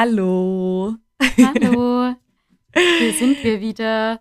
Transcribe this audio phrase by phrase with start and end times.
[0.00, 0.94] Hallo.
[1.20, 2.14] Hallo.
[3.00, 4.20] Hier sind wir wieder.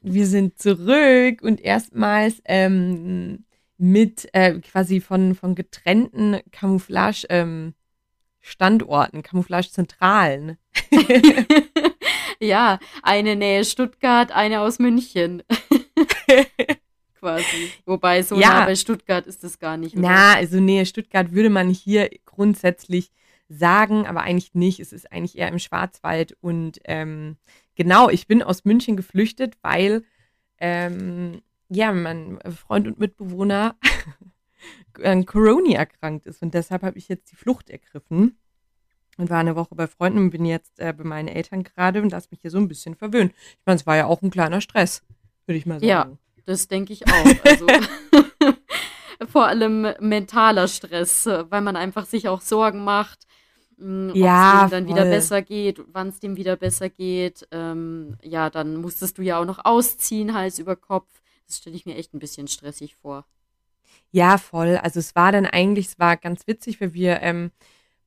[0.00, 3.44] Wir sind zurück und erstmals ähm,
[3.76, 10.56] mit äh, quasi von, von getrennten Camouflage-Standorten, ähm, Camouflage-Zentralen.
[12.40, 15.42] ja, eine Nähe Stuttgart, eine aus München.
[17.20, 17.70] Quasi.
[17.84, 18.60] Wobei so ja.
[18.60, 19.94] nah bei Stuttgart ist das gar nicht.
[19.94, 20.08] Oder?
[20.08, 23.10] Na, also Nähe Stuttgart würde man hier grundsätzlich
[23.48, 24.80] sagen, aber eigentlich nicht.
[24.80, 26.36] Es ist eigentlich eher im Schwarzwald.
[26.40, 27.36] Und ähm,
[27.74, 30.04] genau, ich bin aus München geflüchtet, weil
[30.58, 33.76] ähm, ja, mein Freund und Mitbewohner
[35.02, 36.42] an Corona erkrankt ist.
[36.42, 38.38] Und deshalb habe ich jetzt die Flucht ergriffen
[39.16, 42.12] und war eine Woche bei Freunden und bin jetzt äh, bei meinen Eltern gerade und
[42.12, 43.32] lasse mich hier so ein bisschen verwöhnen.
[43.50, 45.02] Ich meine, es war ja auch ein kleiner Stress,
[45.46, 45.86] würde ich mal sagen.
[45.86, 46.10] Ja,
[46.46, 47.44] das denke ich auch.
[47.44, 47.66] Also
[49.30, 53.26] vor allem mentaler Stress, weil man einfach sich auch Sorgen macht,
[53.78, 54.94] mh, ja, es dem dann voll.
[54.94, 57.46] wieder besser geht, wann es dem wieder besser geht.
[57.50, 61.22] Ähm, ja, dann musstest du ja auch noch ausziehen, Hals über Kopf.
[61.46, 63.26] Das stelle ich mir echt ein bisschen stressig vor.
[64.10, 64.76] Ja, voll.
[64.76, 67.50] Also es war dann eigentlich, es war ganz witzig, weil wir ähm,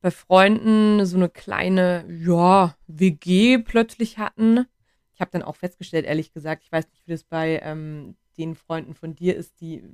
[0.00, 4.66] bei Freunden so eine kleine, ja, WG plötzlich hatten.
[5.14, 8.56] Ich habe dann auch festgestellt, ehrlich gesagt, ich weiß nicht, wie das bei ähm, den
[8.56, 9.84] Freunden von dir ist, die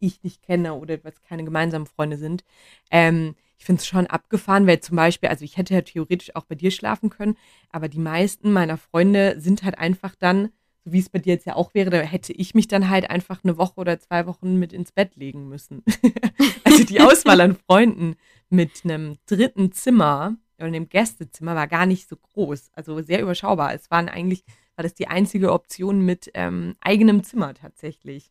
[0.00, 2.44] ich nicht kenne oder was keine gemeinsamen Freunde sind.
[2.90, 6.44] Ähm, ich finde es schon abgefahren, weil zum Beispiel, also ich hätte ja theoretisch auch
[6.44, 7.34] bei dir schlafen können,
[7.70, 10.50] aber die meisten meiner Freunde sind halt einfach dann,
[10.84, 13.08] so wie es bei dir jetzt ja auch wäre, da hätte ich mich dann halt
[13.08, 15.82] einfach eine Woche oder zwei Wochen mit ins Bett legen müssen.
[16.64, 18.16] also die Auswahl an Freunden
[18.50, 23.72] mit einem dritten Zimmer oder einem Gästezimmer war gar nicht so groß, also sehr überschaubar.
[23.72, 24.44] Es waren eigentlich,
[24.76, 28.30] war das die einzige Option mit ähm, eigenem Zimmer tatsächlich.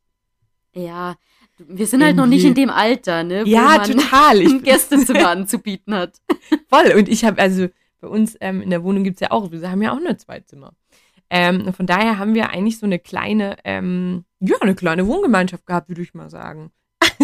[0.76, 1.16] Ja,
[1.68, 3.46] wir sind halt noch nicht in dem Alter, ne?
[3.46, 4.40] Wo ja, man total.
[4.42, 6.22] ein Gästezimmer anzubieten hat.
[6.68, 6.94] Voll.
[6.98, 7.68] Und ich habe, also
[8.02, 10.18] bei uns ähm, in der Wohnung gibt es ja auch, wir haben ja auch nur
[10.18, 10.74] zwei Zimmer.
[11.30, 15.90] Ähm, von daher haben wir eigentlich so eine kleine, ähm, ja, eine kleine Wohngemeinschaft gehabt,
[15.90, 16.72] würde ich mal sagen.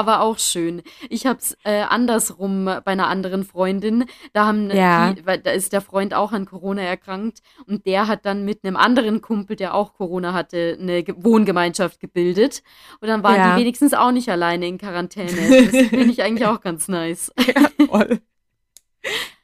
[0.00, 0.80] Aber auch schön.
[1.10, 4.06] Ich habe es äh, andersrum bei einer anderen Freundin.
[4.32, 5.12] Da, haben ja.
[5.12, 8.76] die, da ist der Freund auch an Corona erkrankt und der hat dann mit einem
[8.76, 12.62] anderen Kumpel, der auch Corona hatte, eine Wohngemeinschaft gebildet.
[13.02, 13.54] Und dann waren ja.
[13.54, 15.30] die wenigstens auch nicht alleine in Quarantäne.
[15.70, 17.30] Das finde ich eigentlich auch ganz nice.
[17.46, 18.20] Ja, voll.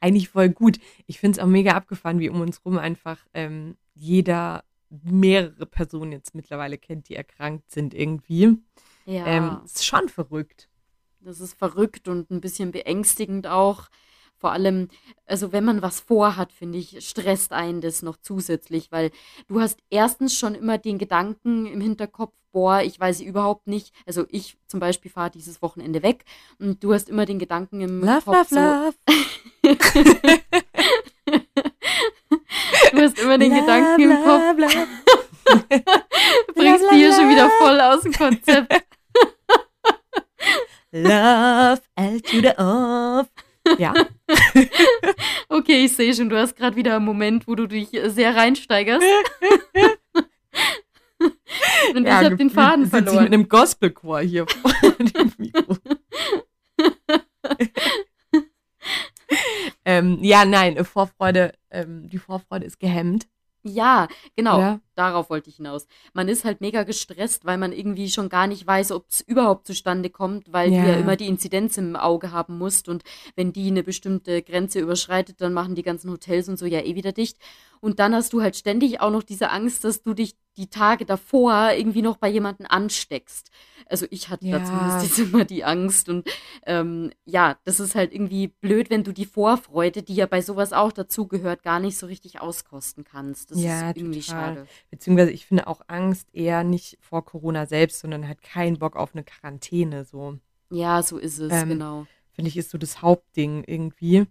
[0.01, 0.79] Eigentlich voll gut.
[1.07, 6.13] Ich finde es auch mega abgefahren, wie um uns rum einfach ähm, jeder mehrere Personen
[6.13, 8.57] jetzt mittlerweile kennt, die erkrankt sind irgendwie.
[9.07, 9.27] Ja.
[9.27, 10.69] Ähm, ist schon verrückt.
[11.21, 13.89] Das ist verrückt und ein bisschen beängstigend auch.
[14.39, 14.89] Vor allem,
[15.25, 19.11] also wenn man was vorhat, finde ich, stresst einen das noch zusätzlich, weil
[19.49, 24.27] du hast erstens schon immer den Gedanken im Hinterkopf, boah, ich weiß überhaupt nicht, also
[24.29, 26.25] ich zum Beispiel fahre dieses Wochenende weg
[26.59, 28.51] und du hast immer den Gedanken im love, Kopf.
[28.51, 28.95] Love, so, love.
[32.93, 34.43] du hast immer den love, Gedanken im Kopf.
[36.55, 38.96] Bringst die hier schon wieder voll aus dem Konzept.
[41.03, 43.29] Love, L to the off.
[43.79, 43.93] Ja.
[45.49, 49.05] okay, ich sehe schon, du hast gerade wieder einen Moment, wo du dich sehr reinsteigerst.
[51.95, 53.25] Und ja, ich habe den Faden verloren.
[53.25, 55.77] mit einem Gospelchor hier vor dem Mikro.
[59.85, 63.27] ähm, ja, nein, Vorfreude, ähm, die Vorfreude ist gehemmt.
[63.63, 64.61] Ja, genau.
[64.61, 64.81] Ja.
[64.97, 65.87] Darauf wollte ich hinaus.
[66.15, 69.67] Man ist halt mega gestresst, weil man irgendwie schon gar nicht weiß, ob es überhaupt
[69.67, 70.83] zustande kommt, weil ja.
[70.83, 72.89] du ja immer die Inzidenz im Auge haben musst.
[72.89, 73.05] Und
[73.37, 76.95] wenn die eine bestimmte Grenze überschreitet, dann machen die ganzen Hotels und so ja eh
[76.95, 77.37] wieder dicht.
[77.81, 81.05] Und dann hast du halt ständig auch noch diese Angst, dass du dich die Tage
[81.05, 83.51] davor irgendwie noch bei jemandem ansteckst.
[83.89, 84.59] Also ich hatte ja.
[84.59, 86.09] da zumindest jetzt immer die Angst.
[86.09, 86.27] Und
[86.65, 90.73] ähm, ja, das ist halt irgendwie blöd, wenn du die Vorfreude, die ja bei sowas
[90.73, 93.51] auch dazugehört, gar nicht so richtig auskosten kannst.
[93.51, 94.55] Das ja, ist irgendwie total.
[94.55, 94.67] schade.
[94.91, 99.15] Beziehungsweise ich finde auch Angst eher nicht vor Corona selbst, sondern halt keinen Bock auf
[99.15, 100.05] eine Quarantäne.
[100.05, 100.39] So.
[100.71, 102.07] Ja, so ist es, ähm, genau.
[102.33, 104.27] Finde ich, ist so das Hauptding irgendwie.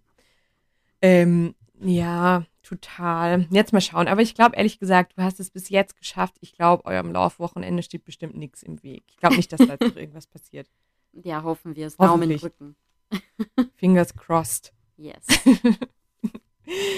[1.02, 3.48] Ähm, ja, total.
[3.50, 4.08] Jetzt mal schauen.
[4.08, 6.36] Aber ich glaube, ehrlich gesagt, du hast es bis jetzt geschafft.
[6.40, 9.04] Ich glaube, eurem Laufwochenende steht bestimmt nichts im Weg.
[9.08, 10.70] Ich glaube nicht, dass da irgendwas passiert.
[11.14, 11.98] Ja, hoffen wir es.
[11.98, 12.76] Daumen drücken.
[13.76, 14.74] Fingers crossed.
[14.98, 15.26] Yes.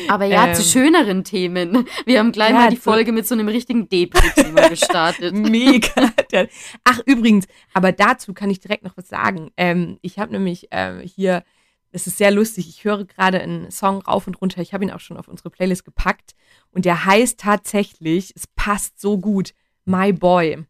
[0.08, 1.88] Aber ja, ähm, zu schöneren Themen.
[2.06, 5.34] Wir haben gleich ja, mal die Folge mit so einem richtigen Depri-Thema gestartet.
[5.34, 6.14] Mega.
[6.84, 9.52] Ach, übrigens, aber dazu kann ich direkt noch was sagen.
[9.58, 11.44] Ähm, ich habe nämlich ähm, hier
[11.92, 12.68] es ist sehr lustig.
[12.70, 14.62] Ich höre gerade einen Song rauf und runter.
[14.62, 16.36] Ich habe ihn auch schon auf unsere Playlist gepackt.
[16.72, 19.54] Und der heißt tatsächlich, es passt so gut,
[19.86, 20.66] My Boy.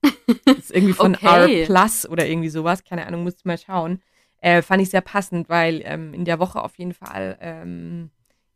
[0.00, 1.60] Das ist irgendwie von okay.
[1.60, 2.84] R Plus oder irgendwie sowas.
[2.84, 4.00] Keine Ahnung, musst du mal schauen.
[4.40, 8.10] Äh, fand ich sehr passend, weil ähm, in der Woche auf jeden Fall ähm,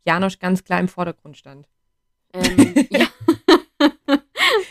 [0.05, 1.67] Janosch ganz klar im Vordergrund stand.
[2.33, 3.07] Ähm, ja.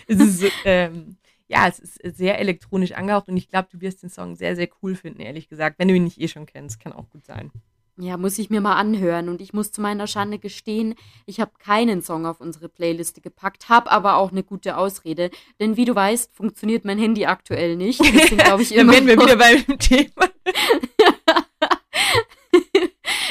[0.07, 1.17] es ist, ähm,
[1.49, 4.69] ja, es ist sehr elektronisch angehaucht und ich glaube, du wirst den Song sehr, sehr
[4.83, 5.79] cool finden, ehrlich gesagt.
[5.79, 7.51] Wenn du ihn nicht eh schon kennst, kann auch gut sein.
[7.99, 9.29] Ja, muss ich mir mal anhören.
[9.29, 10.95] Und ich muss zu meiner Schande gestehen,
[11.27, 15.31] ich habe keinen Song auf unsere Playliste gepackt, habe aber auch eine gute Ausrede.
[15.61, 18.01] Denn wie du weißt, funktioniert mein Handy aktuell nicht.
[18.15, 18.93] Deswegen ich immer.
[18.93, 20.32] Dann werden wir wieder beim Thema.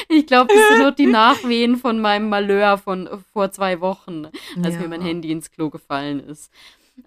[0.08, 4.26] Ich glaube, das sind nur die Nachwehen von meinem Malheur von vor zwei Wochen,
[4.62, 4.80] als ja.
[4.80, 6.50] mir mein Handy ins Klo gefallen ist.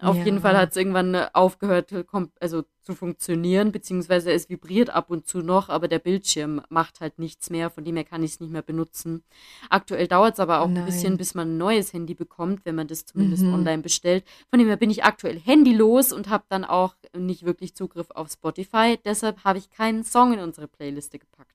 [0.00, 0.24] Auf ja.
[0.24, 1.94] jeden Fall hat es irgendwann äh, aufgehört,
[2.40, 7.18] also zu funktionieren, beziehungsweise es vibriert ab und zu noch, aber der Bildschirm macht halt
[7.18, 9.22] nichts mehr, von dem her kann ich es nicht mehr benutzen.
[9.70, 10.78] Aktuell dauert es aber auch Nein.
[10.78, 13.54] ein bisschen, bis man ein neues Handy bekommt, wenn man das zumindest mhm.
[13.54, 14.24] online bestellt.
[14.50, 18.30] Von dem her bin ich aktuell handylos und habe dann auch nicht wirklich Zugriff auf
[18.30, 18.98] Spotify.
[19.04, 21.52] Deshalb habe ich keinen Song in unsere Playliste gepackt.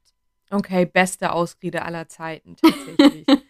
[0.49, 3.25] Okay, beste Ausrede aller Zeiten, tatsächlich.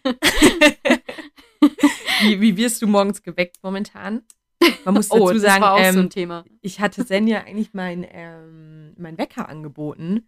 [2.22, 4.22] wie, wie wirst du morgens geweckt momentan?
[4.84, 9.48] Man muss dazu oh, sagen, ähm, so ich hatte Senja eigentlich mein, ähm, mein Wecker
[9.48, 10.26] angeboten,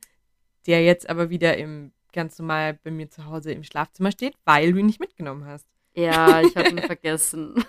[0.66, 4.72] der jetzt aber wieder im ganz normal bei mir zu Hause im Schlafzimmer steht, weil
[4.72, 5.66] du ihn nicht mitgenommen hast.
[5.94, 7.64] Ja, ich habe ihn vergessen.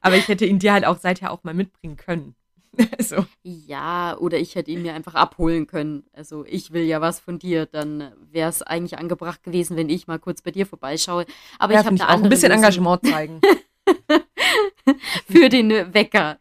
[0.00, 2.36] aber ich hätte ihn dir halt auch seither auch mal mitbringen können.
[2.98, 3.24] so.
[3.42, 6.04] Ja, oder ich hätte ihn mir einfach abholen können.
[6.12, 10.06] Also ich will ja was von dir, dann wäre es eigentlich angebracht gewesen, wenn ich
[10.06, 11.26] mal kurz bei dir vorbeischaue.
[11.58, 12.64] Aber ja, ich habe da auch ein bisschen Lösung.
[12.64, 13.40] Engagement zeigen.
[15.26, 16.38] für den Wecker.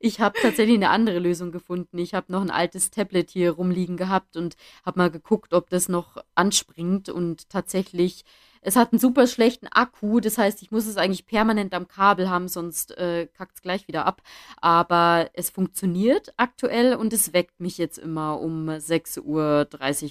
[0.00, 1.98] Ich habe tatsächlich eine andere Lösung gefunden.
[1.98, 4.56] Ich habe noch ein altes Tablet hier rumliegen gehabt und
[4.86, 7.08] habe mal geguckt, ob das noch anspringt.
[7.08, 8.24] Und tatsächlich,
[8.60, 10.20] es hat einen super schlechten Akku.
[10.20, 13.88] Das heißt, ich muss es eigentlich permanent am Kabel haben, sonst äh, kackt es gleich
[13.88, 14.22] wieder ab.
[14.60, 19.24] Aber es funktioniert aktuell und es weckt mich jetzt immer um 6.30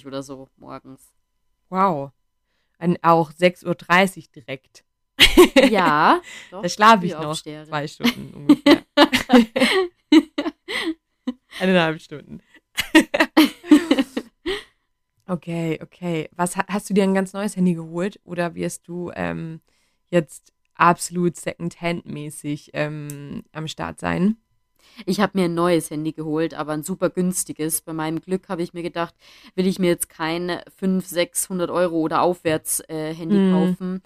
[0.02, 1.14] Uhr oder so morgens.
[1.70, 2.10] Wow.
[2.78, 4.84] Ein, auch 6.30 Uhr direkt.
[5.70, 6.20] Ja.
[6.50, 8.82] Doch, da schlafe ich noch zwei Stunden ungefähr.
[11.60, 12.40] Eineinhalb Stunden.
[15.26, 16.28] okay, okay.
[16.36, 19.60] Was hast du dir ein ganz neues Handy geholt oder wirst du ähm,
[20.10, 24.36] jetzt absolut Second-Hand-mäßig ähm, am Start sein?
[25.06, 27.82] Ich habe mir ein neues Handy geholt, aber ein super günstiges.
[27.82, 29.14] Bei meinem Glück habe ich mir gedacht,
[29.54, 33.52] will ich mir jetzt kein 500, 600 Euro oder aufwärts äh, Handy mm.
[33.52, 34.02] kaufen.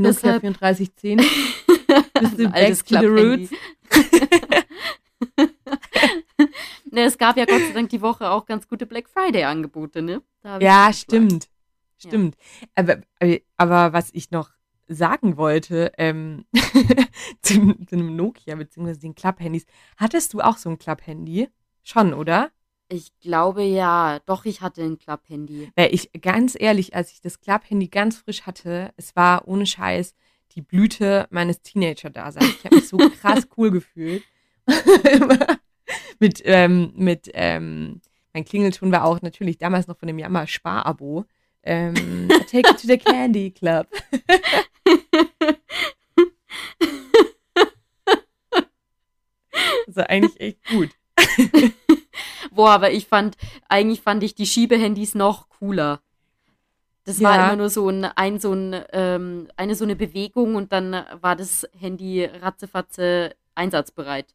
[0.00, 1.18] Nokia 3410.
[2.20, 3.50] Bist du back to the roots?
[6.90, 10.22] ne, es gab ja Gott sei Dank die Woche auch ganz gute Black Friday-Angebote, ne?
[10.60, 11.48] Ja, stimmt.
[11.98, 12.36] Stimmt.
[12.60, 12.68] Ja.
[12.76, 13.00] Aber,
[13.56, 14.50] aber was ich noch
[14.88, 16.44] sagen wollte, ähm,
[17.42, 18.94] zu, zu, einem Nokia bzw.
[18.94, 19.66] den Club-Handys,
[19.96, 21.48] hattest du auch so ein Club-Handy?
[21.82, 22.50] Schon, oder?
[22.92, 25.70] Ich glaube ja, doch, ich hatte ein Club-Handy.
[25.76, 30.16] Weil ich, ganz ehrlich, als ich das Club-Handy ganz frisch hatte, es war ohne Scheiß
[30.56, 32.48] die Blüte meines Teenager-Daseins.
[32.48, 34.24] Ich habe mich so krass cool gefühlt.
[36.18, 38.00] mit, ähm, mit, ähm,
[38.32, 41.26] mein Klingelton war auch natürlich damals noch von dem Jammer Spar-Abo.
[41.62, 43.86] Ähm, take it to the Candy Club.
[49.86, 50.90] also eigentlich echt gut.
[52.50, 53.36] Boah, aber ich fand,
[53.68, 56.00] eigentlich fand ich die Schiebehandys noch cooler.
[57.04, 57.28] Das ja.
[57.28, 61.04] war immer nur so ein, ein so ein, ähm, eine so eine Bewegung und dann
[61.20, 64.34] war das Handy ratzefatze einsatzbereit.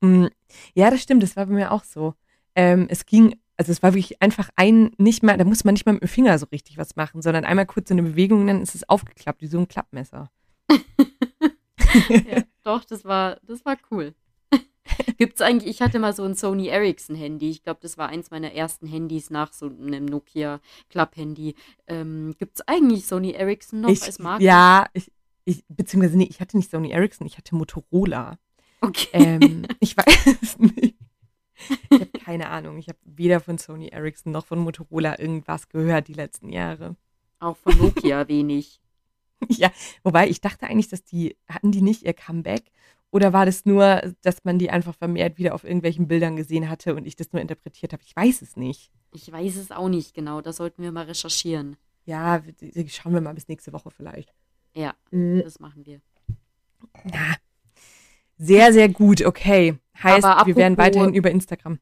[0.00, 0.26] Mm,
[0.74, 2.14] ja, das stimmt, das war bei mir auch so.
[2.54, 5.86] Ähm, es ging, also es war wirklich einfach ein, nicht mal, da muss man nicht
[5.86, 8.60] mal mit dem Finger so richtig was machen, sondern einmal kurz so eine Bewegung, dann
[8.60, 10.30] ist es aufgeklappt, wie so ein Klappmesser.
[10.70, 14.14] ja, doch, das war, das war cool.
[15.18, 17.50] Gibt es eigentlich, ich hatte mal so ein Sony Ericsson Handy.
[17.50, 21.54] Ich glaube, das war eins meiner ersten Handys nach so einem Nokia Club Handy.
[21.86, 24.44] Ähm, Gibt es eigentlich Sony Ericsson noch ich, als Marke?
[24.44, 25.10] Ja, ich,
[25.44, 28.38] ich, beziehungsweise nee, ich hatte nicht Sony Ericsson, ich hatte Motorola.
[28.80, 29.08] Okay.
[29.12, 30.96] Ähm, ich weiß nicht.
[31.90, 32.78] Ich habe keine Ahnung.
[32.78, 36.96] Ich habe weder von Sony Ericsson noch von Motorola irgendwas gehört die letzten Jahre.
[37.38, 38.80] Auch von Nokia wenig.
[39.48, 39.72] Ja,
[40.04, 42.70] wobei ich dachte eigentlich, dass die, hatten die nicht ihr Comeback
[43.12, 46.94] oder war das nur, dass man die einfach vermehrt wieder auf irgendwelchen Bildern gesehen hatte
[46.94, 48.02] und ich das nur interpretiert habe?
[48.04, 48.90] Ich weiß es nicht.
[49.12, 50.40] Ich weiß es auch nicht genau.
[50.40, 51.76] Da sollten wir mal recherchieren.
[52.06, 52.42] Ja,
[52.88, 54.34] schauen wir mal bis nächste Woche vielleicht.
[54.74, 55.42] Ja, mhm.
[55.44, 56.00] das machen wir.
[57.12, 57.36] Ja.
[58.38, 59.22] Sehr, sehr gut.
[59.22, 59.78] Okay.
[60.02, 61.78] Heißt, apropos, wir werden weiterhin über Instagram.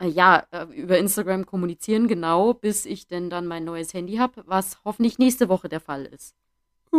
[0.00, 4.42] Äh, ja, äh, über Instagram kommunizieren, genau, bis ich denn dann mein neues Handy habe,
[4.46, 6.34] was hoffentlich nächste Woche der Fall ist.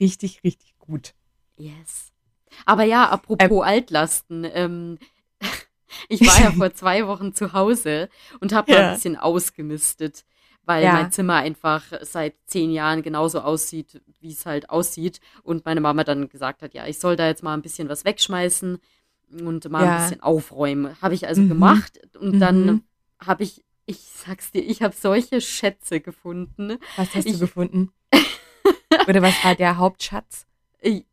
[0.00, 1.14] Richtig, richtig gut.
[1.56, 2.12] Yes.
[2.66, 4.98] Aber ja, apropos ähm, Altlasten, ähm,
[6.08, 8.08] Ich war ja vor zwei Wochen zu Hause
[8.40, 8.88] und habe ja.
[8.88, 10.24] ein bisschen ausgemistet,
[10.64, 10.92] weil ja.
[10.92, 15.20] mein Zimmer einfach seit zehn Jahren genauso aussieht, wie es halt aussieht.
[15.42, 18.04] Und meine Mama dann gesagt hat, ja, ich soll da jetzt mal ein bisschen was
[18.04, 18.78] wegschmeißen
[19.42, 19.96] und mal ja.
[19.96, 20.96] ein bisschen aufräumen.
[21.00, 21.48] Habe ich also mhm.
[21.48, 22.40] gemacht und mhm.
[22.40, 22.82] dann
[23.20, 26.78] habe ich, ich sag's dir, ich habe solche Schätze gefunden.
[26.96, 27.92] Was hast ich, du gefunden?
[29.06, 30.47] Oder was war der Hauptschatz?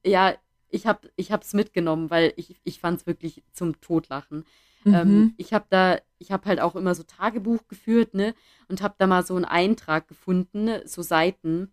[0.03, 0.35] Ja,
[0.69, 4.45] ich habe ich es mitgenommen, weil ich, ich fand es wirklich zum Totlachen.
[4.83, 4.93] Mhm.
[4.93, 8.35] Ähm, ich habe da, ich habe halt auch immer so Tagebuch geführt, ne?
[8.67, 11.71] Und habe da mal so einen Eintrag gefunden, so Seiten,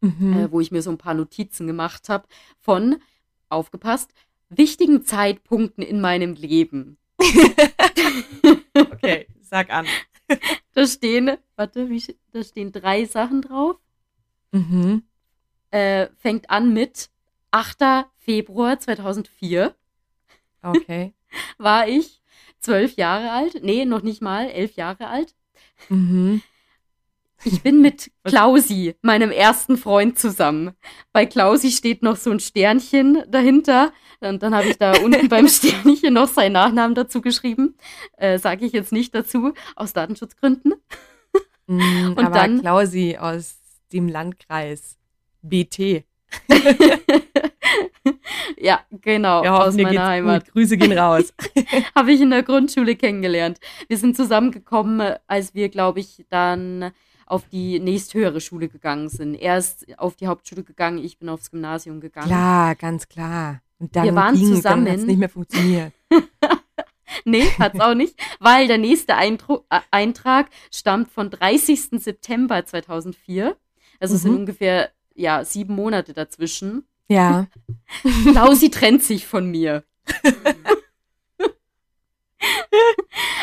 [0.00, 0.36] mhm.
[0.36, 2.28] äh, wo ich mir so ein paar Notizen gemacht habe
[2.60, 2.96] von,
[3.48, 4.12] aufgepasst,
[4.48, 6.98] wichtigen Zeitpunkten in meinem Leben.
[8.74, 9.86] okay, sag an.
[10.74, 13.76] Da stehen, warte, wie, da stehen drei Sachen drauf.
[14.52, 15.02] Mhm.
[15.70, 17.10] Äh, fängt an mit
[17.52, 18.06] 8.
[18.18, 19.74] Februar 2004.
[20.62, 21.14] Okay.
[21.58, 22.22] War ich
[22.58, 23.62] zwölf Jahre alt.
[23.62, 25.34] Nee, noch nicht mal, elf Jahre alt.
[25.88, 26.42] Mhm.
[27.44, 30.72] Ich bin mit Klausi, meinem ersten Freund, zusammen.
[31.12, 33.92] Bei Klausi steht noch so ein Sternchen dahinter.
[34.20, 37.76] Und dann habe ich da unten beim Sternchen noch seinen Nachnamen dazu geschrieben.
[38.16, 40.74] Äh, Sage ich jetzt nicht dazu, aus Datenschutzgründen.
[41.66, 43.58] Mm, und aber dann Klausi aus
[43.92, 44.96] dem Landkreis
[45.42, 46.04] BT.
[48.58, 50.44] ja, genau, ja, aus meiner Heimat.
[50.44, 50.54] Gut.
[50.54, 51.32] Grüße gehen raus.
[51.94, 53.58] Habe ich in der Grundschule kennengelernt.
[53.88, 56.92] Wir sind zusammengekommen, als wir, glaube ich, dann
[57.26, 59.34] auf die nächsthöhere Schule gegangen sind.
[59.34, 62.26] Er ist auf die Hauptschule gegangen, ich bin aufs Gymnasium gegangen.
[62.26, 63.62] Klar, ganz klar.
[63.78, 64.84] Und dann wir waren ging, zusammen.
[64.84, 65.92] Dann nicht mehr funktioniert.
[67.24, 72.02] nee, hat's auch nicht, weil der nächste Eintro äh, Eintrag stammt von 30.
[72.02, 73.56] September 2004.
[73.98, 74.16] Also mhm.
[74.16, 76.84] es sind ungefähr ja, sieben Monate dazwischen.
[77.08, 77.46] Ja.
[78.32, 79.84] Klausi trennt sich von mir.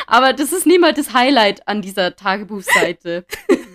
[0.07, 3.25] Aber das ist niemals das Highlight an dieser Tagebuchseite.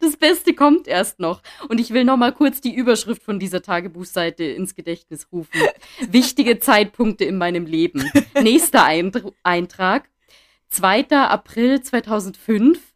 [0.00, 1.40] Das Beste kommt erst noch.
[1.68, 5.58] Und ich will noch mal kurz die Überschrift von dieser Tagebuchseite ins Gedächtnis rufen.
[6.06, 8.10] Wichtige Zeitpunkte in meinem Leben.
[8.34, 10.10] Nächster Eintrag.
[10.68, 11.08] 2.
[11.08, 12.93] April 2005.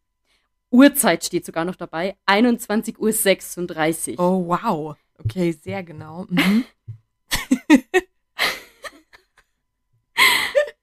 [0.70, 2.16] Uhrzeit steht sogar noch dabei.
[2.26, 4.20] 21.36 Uhr.
[4.20, 4.96] Oh, wow.
[5.18, 6.26] Okay, sehr genau.
[6.28, 6.64] Mhm.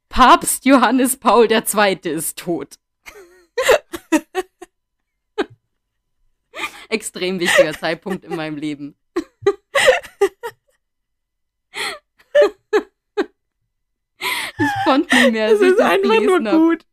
[0.09, 1.99] Papst Johannes Paul II.
[2.03, 2.75] ist tot.
[6.89, 8.95] Extrem wichtiger Zeitpunkt in meinem Leben.
[14.57, 15.51] Ich konnte nicht mehr.
[15.51, 16.53] Es ist einfach nur hab.
[16.53, 16.85] gut.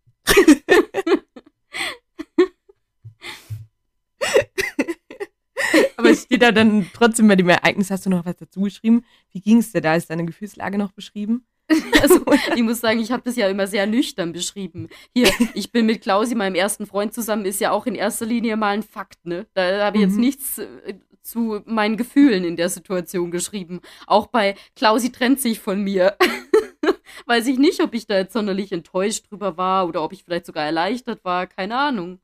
[5.97, 9.05] Aber es steht da dann trotzdem bei dem Ereignis, hast du noch was dazu geschrieben?
[9.31, 9.95] Wie ging es dir da?
[9.95, 11.47] Ist deine Gefühlslage noch beschrieben?
[12.03, 12.25] Also,
[12.57, 14.89] ich muss sagen, ich habe das ja immer sehr nüchtern beschrieben.
[15.15, 18.57] Hier, ich bin mit Klausi, meinem ersten Freund, zusammen, ist ja auch in erster Linie
[18.57, 19.47] mal ein Fakt, ne?
[19.55, 20.21] Da habe ich jetzt mhm.
[20.21, 23.81] nichts äh, zu meinen Gefühlen in der Situation geschrieben.
[24.07, 26.17] Auch bei Klausi trennt sich von mir.
[27.27, 30.47] Weiß ich nicht, ob ich da jetzt sonderlich enttäuscht drüber war oder ob ich vielleicht
[30.47, 31.47] sogar erleichtert war.
[31.47, 32.19] Keine Ahnung.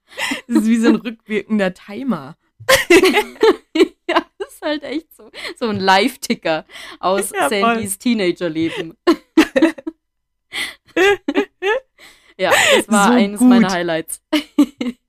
[0.48, 2.36] Das ist wie so ein rückwirkender Timer.
[4.08, 6.64] ja, das ist halt echt so, so ein Live-Ticker
[7.00, 8.94] aus ja, Sandys Teenagerleben.
[12.38, 13.48] ja, das war so eines gut.
[13.48, 14.22] meiner Highlights.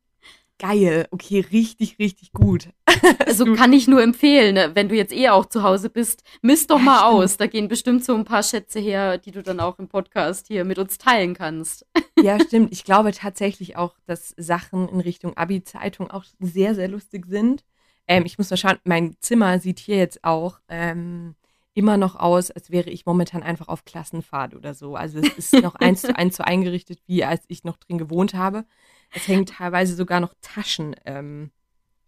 [0.60, 2.70] Geil, okay, richtig, richtig gut.
[3.26, 4.72] Also kann ich nur empfehlen, ne?
[4.74, 7.14] wenn du jetzt eh auch zu Hause bist, misst doch ja, mal stimmt.
[7.14, 7.38] aus.
[7.38, 10.66] Da gehen bestimmt so ein paar Schätze her, die du dann auch im Podcast hier
[10.66, 11.86] mit uns teilen kannst.
[12.22, 12.74] Ja, stimmt.
[12.74, 17.64] Ich glaube tatsächlich auch, dass Sachen in Richtung Abi-Zeitung auch sehr, sehr lustig sind.
[18.10, 21.36] Ähm, ich muss mal schauen, mein Zimmer sieht hier jetzt auch ähm,
[21.80, 24.98] immer noch aus, als wäre ich momentan einfach auf Klassenfahrt oder so.
[24.98, 28.34] Also es ist noch eins zu eins so eingerichtet, wie als ich noch drin gewohnt
[28.34, 28.66] habe.
[29.14, 31.52] Es hängen teilweise sogar noch Taschen ähm,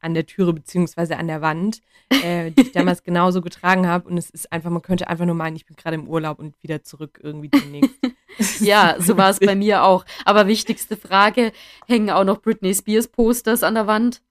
[0.02, 4.10] an der Türe beziehungsweise an der Wand, äh, die ich damals genauso getragen habe.
[4.10, 6.62] Und es ist einfach, man könnte einfach nur meinen, ich bin gerade im Urlaub und
[6.62, 7.96] wieder zurück irgendwie demnächst.
[8.60, 10.04] ja, so war es bei mir auch.
[10.26, 11.54] Aber wichtigste Frage,
[11.88, 14.22] hängen auch noch Britney Spears Posters an der Wand?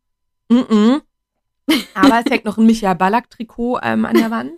[0.51, 1.03] Mm, -mm.
[1.95, 4.53] Aber es hängt noch ein Michael Ballack-Trikot ähm, an der Wand.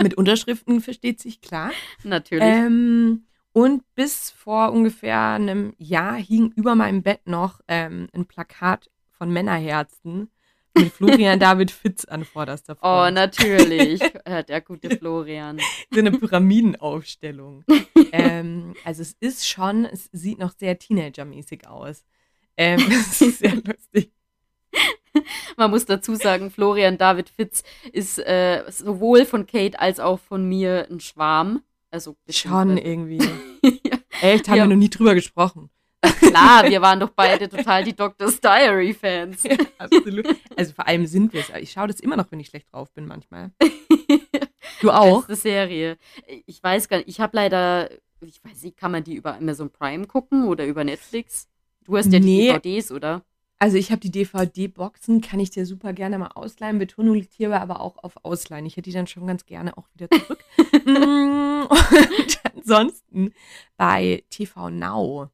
[0.00, 1.70] Mit Unterschriften versteht sich klar.
[2.02, 2.44] Natürlich.
[2.44, 8.90] Ähm, und bis vor ungefähr einem Jahr hing über meinem Bett noch ähm, ein Plakat
[9.10, 10.30] von Männerherzen
[10.76, 13.08] mit Florian David Fitz an vorderster Front.
[13.08, 14.00] Oh, natürlich.
[14.48, 15.58] Der gute Florian.
[15.90, 17.64] So eine Pyramidenaufstellung.
[18.12, 22.04] ähm, also es ist schon, es sieht noch sehr Teenager-mäßig aus.
[22.56, 24.12] Ähm, das ist sehr lustig.
[25.56, 30.48] Man muss dazu sagen, Florian David Fitz ist äh, sowohl von Kate als auch von
[30.48, 31.62] mir ein Schwarm.
[31.90, 33.18] Also schon irgendwie.
[33.62, 33.98] ja.
[34.20, 34.64] Echt, haben ja.
[34.64, 35.70] wir noch nie drüber gesprochen.
[36.02, 39.42] Klar, wir waren doch beide total die Doctor's Diary-Fans.
[39.42, 40.26] Ja, absolut.
[40.56, 41.50] Also vor allem sind wir es.
[41.60, 43.52] Ich schaue das immer noch, wenn ich schlecht drauf bin manchmal.
[44.80, 45.26] Du auch?
[45.26, 45.96] Beste Serie.
[46.44, 47.88] Ich weiß gar nicht, ich habe leider,
[48.20, 51.48] ich weiß nicht, kann man die über Amazon Prime gucken oder über Netflix?
[51.84, 52.52] Du hast ja nee.
[52.52, 53.22] die DVDs, oder?
[53.58, 56.78] Also ich habe die DVD-Boxen, kann ich dir super gerne mal ausleihen.
[56.78, 58.66] Betonung liegt hierbei aber auch auf Ausleihen.
[58.66, 60.44] Ich hätte die dann schon ganz gerne auch wieder zurück.
[60.86, 63.34] Mm, und ansonsten
[63.76, 65.30] bei TV Now.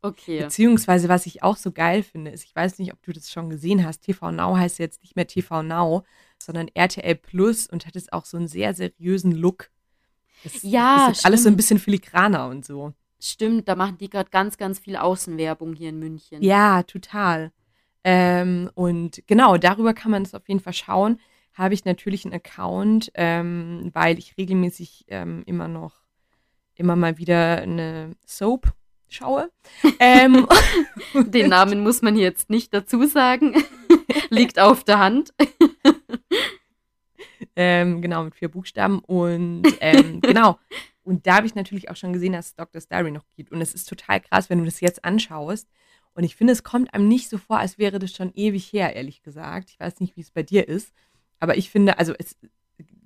[0.00, 0.42] Okay.
[0.42, 3.50] Beziehungsweise, was ich auch so geil finde, ist, ich weiß nicht, ob du das schon
[3.50, 6.04] gesehen hast, TV Now heißt jetzt nicht mehr TV Now,
[6.40, 9.70] sondern RTL Plus und hat jetzt auch so einen sehr seriösen Look.
[10.44, 12.92] Das, ja, das ist alles so ein bisschen filigraner und so.
[13.28, 16.42] Stimmt, da machen die gerade ganz, ganz viel Außenwerbung hier in München.
[16.42, 17.50] Ja, total.
[18.04, 21.18] Ähm, und genau, darüber kann man es auf jeden Fall schauen.
[21.54, 25.94] Habe ich natürlich einen Account, ähm, weil ich regelmäßig ähm, immer noch,
[26.76, 28.72] immer mal wieder eine Soap
[29.08, 29.50] schaue.
[29.98, 30.46] Ähm,
[31.14, 33.54] Den Namen muss man jetzt nicht dazu sagen.
[34.30, 35.32] Liegt auf der Hand.
[37.56, 39.00] ähm, genau, mit vier Buchstaben.
[39.00, 40.58] Und ähm, genau.
[41.06, 42.82] Und da habe ich natürlich auch schon gesehen, dass es Dr.
[42.82, 43.52] Diary noch gibt.
[43.52, 45.68] Und es ist total krass, wenn du das jetzt anschaust.
[46.14, 48.96] Und ich finde, es kommt einem nicht so vor, als wäre das schon ewig her,
[48.96, 49.70] ehrlich gesagt.
[49.70, 50.92] Ich weiß nicht, wie es bei dir ist.
[51.38, 52.36] Aber ich finde, also es,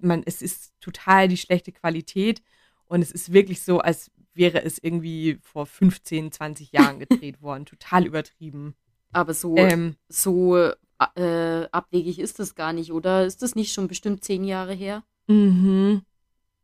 [0.01, 2.41] man, es ist total die schlechte Qualität.
[2.87, 7.67] Und es ist wirklich so, als wäre es irgendwie vor 15, 20 Jahren gedreht worden.
[7.67, 8.77] Total übertrieben.
[9.13, 13.27] Aber so, ähm, so äh, abwegig ist das gar nicht, oder?
[13.27, 15.05] Ist das nicht schon bestimmt zehn Jahre her?
[15.27, 16.01] Mhm.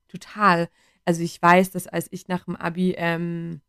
[0.09, 0.71] Total.
[1.07, 3.63] Also ich weiß, dass als ich nach dem Abi ähm,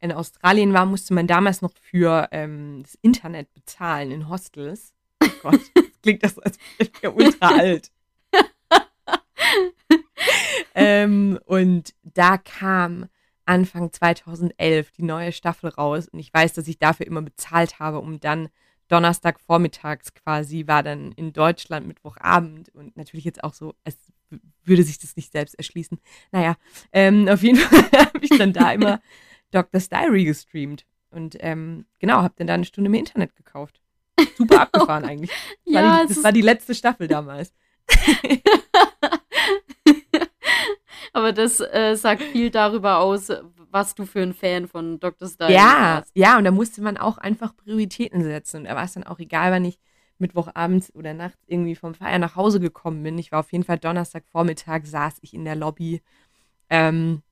[0.00, 4.94] in Australien war, musste man damals noch für ähm, das Internet bezahlen in Hostels.
[5.22, 5.60] Oh Gott,
[6.02, 7.90] klingt das, als wäre ich ultra alt.
[10.74, 13.06] ähm, und da kam
[13.44, 17.98] Anfang 2011 die neue Staffel raus und ich weiß, dass ich dafür immer bezahlt habe,
[17.98, 18.48] um dann
[18.88, 23.96] Donnerstag vormittags quasi war dann in Deutschland Mittwochabend und natürlich jetzt auch so, als
[24.64, 25.98] würde sich das nicht selbst erschließen.
[26.32, 26.56] Naja,
[26.92, 29.00] ähm, auf jeden Fall habe ich dann da immer
[29.50, 33.80] Doctor's Diary gestreamt und ähm, genau, habe dann da eine Stunde im Internet gekauft.
[34.36, 35.30] Super abgefahren eigentlich.
[35.64, 37.52] Das, ja, war die, das war die letzte Staffel damals.
[41.12, 43.30] Aber das äh, sagt viel darüber aus,
[43.70, 45.28] was du für ein Fan von Dr.
[45.28, 46.10] Style ja, hast.
[46.14, 48.58] Ja, und da musste man auch einfach Prioritäten setzen.
[48.58, 49.78] Und da war es dann auch egal, wann ich
[50.18, 53.18] Mittwochabends oder nachts irgendwie vom Feier nach Hause gekommen bin.
[53.18, 56.02] Ich war auf jeden Fall Donnerstagvormittag, saß ich in der Lobby
[56.70, 57.22] ähm,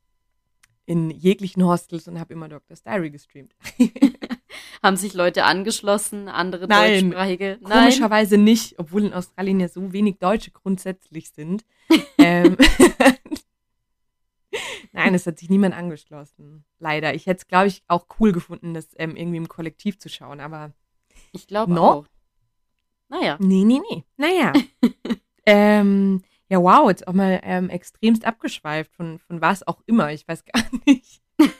[0.84, 2.76] in jeglichen Hostels und habe immer Dr.
[2.84, 3.54] Diary gestreamt.
[4.82, 7.58] Haben sich Leute angeschlossen, andere Nein, deutschsprachige?
[7.60, 11.64] Nein, komischerweise nicht, obwohl in Australien ja so wenig Deutsche grundsätzlich sind.
[12.18, 12.56] ähm,
[14.92, 16.64] Nein, es hat sich niemand angeschlossen.
[16.78, 17.14] Leider.
[17.14, 20.40] Ich hätte es, glaube ich, auch cool gefunden, das ähm, irgendwie im Kollektiv zu schauen,
[20.40, 20.72] aber.
[21.32, 22.06] Ich glaube auch.
[23.12, 23.36] Naja.
[23.40, 24.04] Nee, nee, nee.
[24.16, 24.54] Naja.
[25.46, 30.10] ähm, ja, wow, jetzt auch mal ähm, extremst abgeschweift von, von was auch immer.
[30.12, 31.22] Ich weiß gar nicht.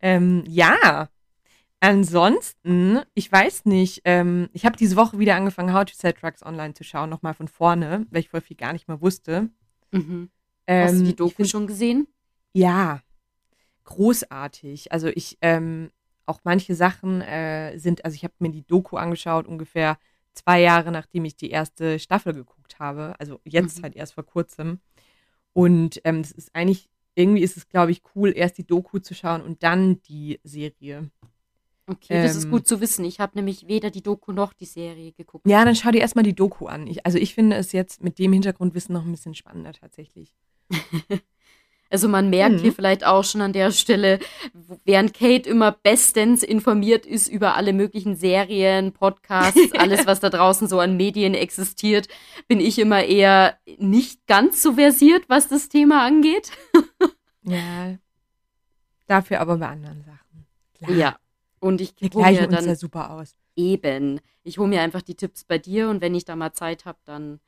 [0.00, 1.08] ähm, ja.
[1.80, 6.42] Ansonsten, ich weiß nicht, ähm, ich habe diese Woche wieder angefangen, How to Sell Trucks
[6.42, 9.48] online zu schauen, nochmal von vorne, weil ich voll viel gar nicht mehr wusste.
[9.92, 10.30] Mhm.
[10.66, 12.06] Ähm, Hast du die Doku find, schon gesehen?
[12.52, 13.00] Ja,
[13.84, 14.92] großartig.
[14.92, 15.90] Also ich, ähm,
[16.26, 19.98] auch manche Sachen äh, sind, also ich habe mir die Doku angeschaut, ungefähr
[20.34, 23.14] zwei Jahre nachdem ich die erste Staffel geguckt habe.
[23.18, 23.82] Also jetzt mhm.
[23.84, 24.80] halt erst vor kurzem.
[25.52, 29.14] Und ähm, das ist eigentlich, irgendwie ist es, glaube ich, cool, erst die Doku zu
[29.14, 31.10] schauen und dann die Serie.
[31.86, 32.50] Okay, das ist ähm.
[32.50, 33.04] gut zu wissen.
[33.04, 35.46] Ich habe nämlich weder die Doku noch die Serie geguckt.
[35.46, 36.86] Ja, dann schau dir erstmal die Doku an.
[36.86, 40.34] Ich, also ich finde es jetzt mit dem Hintergrundwissen noch ein bisschen spannender tatsächlich.
[41.94, 42.58] also man merkt mhm.
[42.58, 44.18] hier vielleicht auch schon an der Stelle,
[44.84, 50.66] während Kate immer bestens informiert ist über alle möglichen Serien, Podcasts, alles, was da draußen
[50.66, 52.08] so an Medien existiert,
[52.48, 56.50] bin ich immer eher nicht ganz so versiert, was das Thema angeht.
[57.42, 57.96] ja,
[59.06, 60.46] dafür aber bei anderen Sachen.
[60.74, 60.90] Klar.
[60.90, 61.16] Ja,
[61.60, 63.36] und ich Wir gleichen dann ja super aus.
[63.54, 64.20] Eben.
[64.42, 66.98] Ich hole mir einfach die Tipps bei dir und wenn ich da mal Zeit habe,
[67.04, 67.38] dann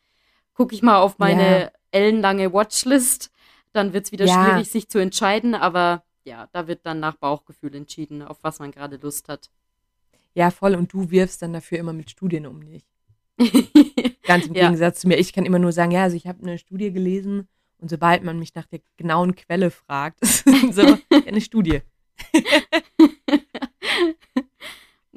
[0.55, 1.71] gucke ich mal auf meine ja.
[1.91, 3.33] ellenlange Watchlist.
[3.73, 4.45] Dann wird es wieder ja.
[4.45, 8.71] schwierig, sich zu entscheiden, aber ja, da wird dann nach Bauchgefühl entschieden, auf was man
[8.71, 9.51] gerade Lust hat.
[10.35, 10.75] Ja, voll.
[10.75, 12.85] Und du wirfst dann dafür immer mit Studien um dich.
[14.25, 14.65] Ganz im ja.
[14.65, 15.17] Gegensatz zu mir.
[15.19, 17.49] Ich kann immer nur sagen, ja, also ich habe eine Studie gelesen
[17.79, 20.25] und sobald man mich nach der genauen Quelle fragt,
[20.73, 21.81] so eine Studie.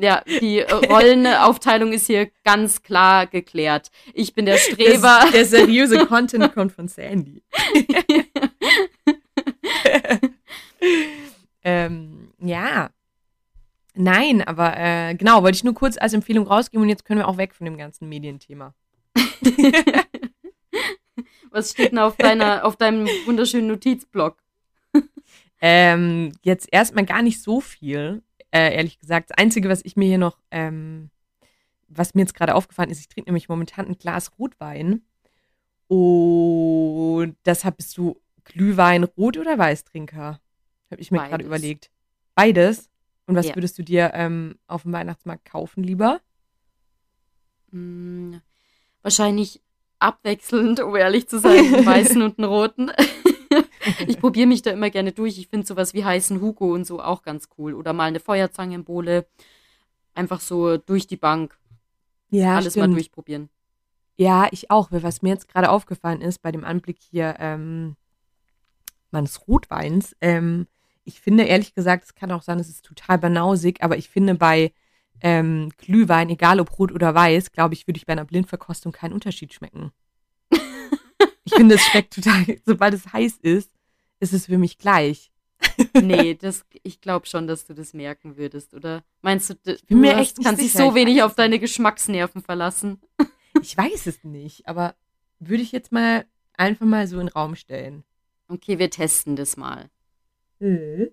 [0.02, 3.92] Ja, die äh, Rollenaufteilung ist hier ganz klar geklärt.
[4.14, 5.20] Ich bin der Streber.
[5.24, 7.44] Das, der seriöse Content kommt von Sandy.
[11.64, 12.92] ähm, ja.
[13.94, 17.28] Nein, aber äh, genau, wollte ich nur kurz als Empfehlung rausgeben und jetzt können wir
[17.28, 18.74] auch weg von dem ganzen Medienthema.
[21.52, 24.38] Was steht denn auf, deiner, auf deinem wunderschönen Notizblock?
[25.62, 29.30] Ähm, jetzt erstmal gar nicht so viel, äh, ehrlich gesagt.
[29.30, 31.10] Das Einzige, was ich mir hier noch, ähm,
[31.88, 35.02] was mir jetzt gerade aufgefallen ist, ich trinke nämlich momentan ein Glas Rotwein.
[35.88, 40.40] Und deshalb bist du Glühwein, Rot- oder Weißtrinker?
[40.92, 41.90] Habe ich mir gerade überlegt.
[42.36, 42.90] Beides?
[43.26, 43.56] Und was ja.
[43.56, 46.20] würdest du dir ähm, auf dem Weihnachtsmarkt kaufen lieber?
[47.72, 48.42] Hm,
[49.02, 49.62] wahrscheinlich
[50.00, 52.92] abwechselnd, um ehrlich zu sein, einen weißen und einen roten.
[54.08, 55.38] Ich probiere mich da immer gerne durch.
[55.38, 57.74] Ich finde sowas wie heißen Hugo und so auch ganz cool.
[57.74, 59.28] Oder mal eine Feuerzange im Bowle.
[60.14, 61.58] Einfach so durch die Bank.
[62.30, 62.88] Ja, Alles stimmt.
[62.90, 63.50] mal durchprobieren.
[64.18, 64.90] Ja, ich auch.
[64.92, 67.96] Was mir jetzt gerade aufgefallen ist bei dem Anblick hier ähm,
[69.12, 70.68] meines Rotweins, ähm,
[71.10, 74.36] ich finde ehrlich gesagt, es kann auch sein, es ist total banausig, aber ich finde
[74.36, 74.72] bei
[75.22, 79.14] ähm, Glühwein, egal ob rot oder weiß, glaube ich, würde ich bei einer Blindverkostung keinen
[79.14, 79.92] Unterschied schmecken.
[81.50, 83.72] Ich finde, es schmeckt total, sobald es heiß ist,
[84.20, 85.32] ist es für mich gleich.
[85.94, 89.04] nee, das, ich glaube schon, dass du das merken würdest, oder?
[89.22, 93.02] Meinst du, du Bin mir echt kannst dich so wenig auf deine Geschmacksnerven verlassen?
[93.62, 94.96] ich weiß es nicht, aber
[95.40, 98.04] würde ich jetzt mal einfach mal so in den Raum stellen.
[98.48, 99.90] Okay, wir testen das mal.
[100.60, 101.10] Mhm.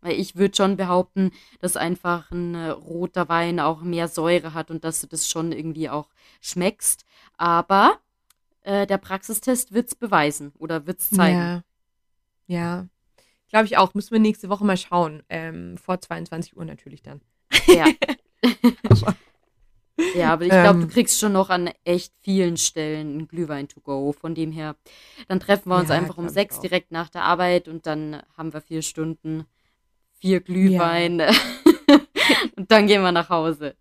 [0.00, 4.70] Weil ich würde schon behaupten, dass einfach ein äh, roter Wein auch mehr Säure hat
[4.70, 6.08] und dass du das schon irgendwie auch
[6.40, 7.04] schmeckst.
[7.36, 7.98] Aber
[8.64, 11.38] äh, der Praxistest wird es beweisen oder wird es zeigen.
[11.38, 11.64] Ja.
[12.46, 12.86] Ja.
[13.48, 13.94] Glaube ich auch.
[13.94, 15.22] Müssen wir nächste Woche mal schauen.
[15.28, 17.20] Ähm, vor 22 Uhr natürlich dann.
[17.68, 17.86] Ja.
[20.16, 23.68] ja, aber ich glaube, ähm, du kriegst schon noch an echt vielen Stellen einen Glühwein
[23.68, 24.12] to go.
[24.12, 24.76] Von dem her,
[25.28, 28.52] dann treffen wir uns ja, einfach um sechs direkt nach der Arbeit und dann haben
[28.52, 29.44] wir vier Stunden
[30.14, 31.20] vier Glühwein.
[31.20, 31.30] Ja.
[32.56, 33.76] und dann gehen wir nach Hause.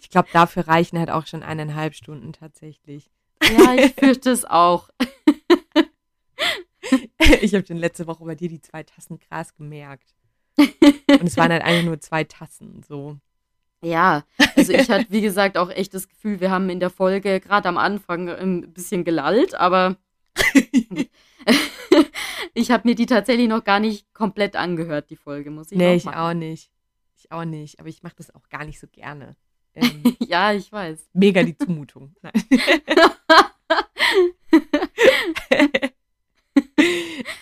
[0.00, 3.10] Ich glaube, dafür reichen halt auch schon eineinhalb Stunden tatsächlich.
[3.42, 4.88] Ja, ich fürchte es auch.
[7.40, 10.14] ich habe schon letzte Woche bei dir die zwei Tassen Gras gemerkt.
[10.56, 13.18] Und es waren halt eigentlich nur zwei Tassen, so.
[13.80, 14.24] Ja,
[14.56, 17.68] also ich hatte, wie gesagt, auch echt das Gefühl, wir haben in der Folge gerade
[17.68, 19.96] am Anfang ein bisschen gelallt, aber
[22.54, 25.92] ich habe mir die tatsächlich noch gar nicht komplett angehört, die Folge, muss ich nee,
[25.92, 26.72] auch ich auch nicht.
[27.16, 29.36] Ich auch nicht, aber ich mache das auch gar nicht so gerne.
[29.74, 31.08] Ähm, ja, ich weiß.
[31.12, 32.14] Mega die Zumutung.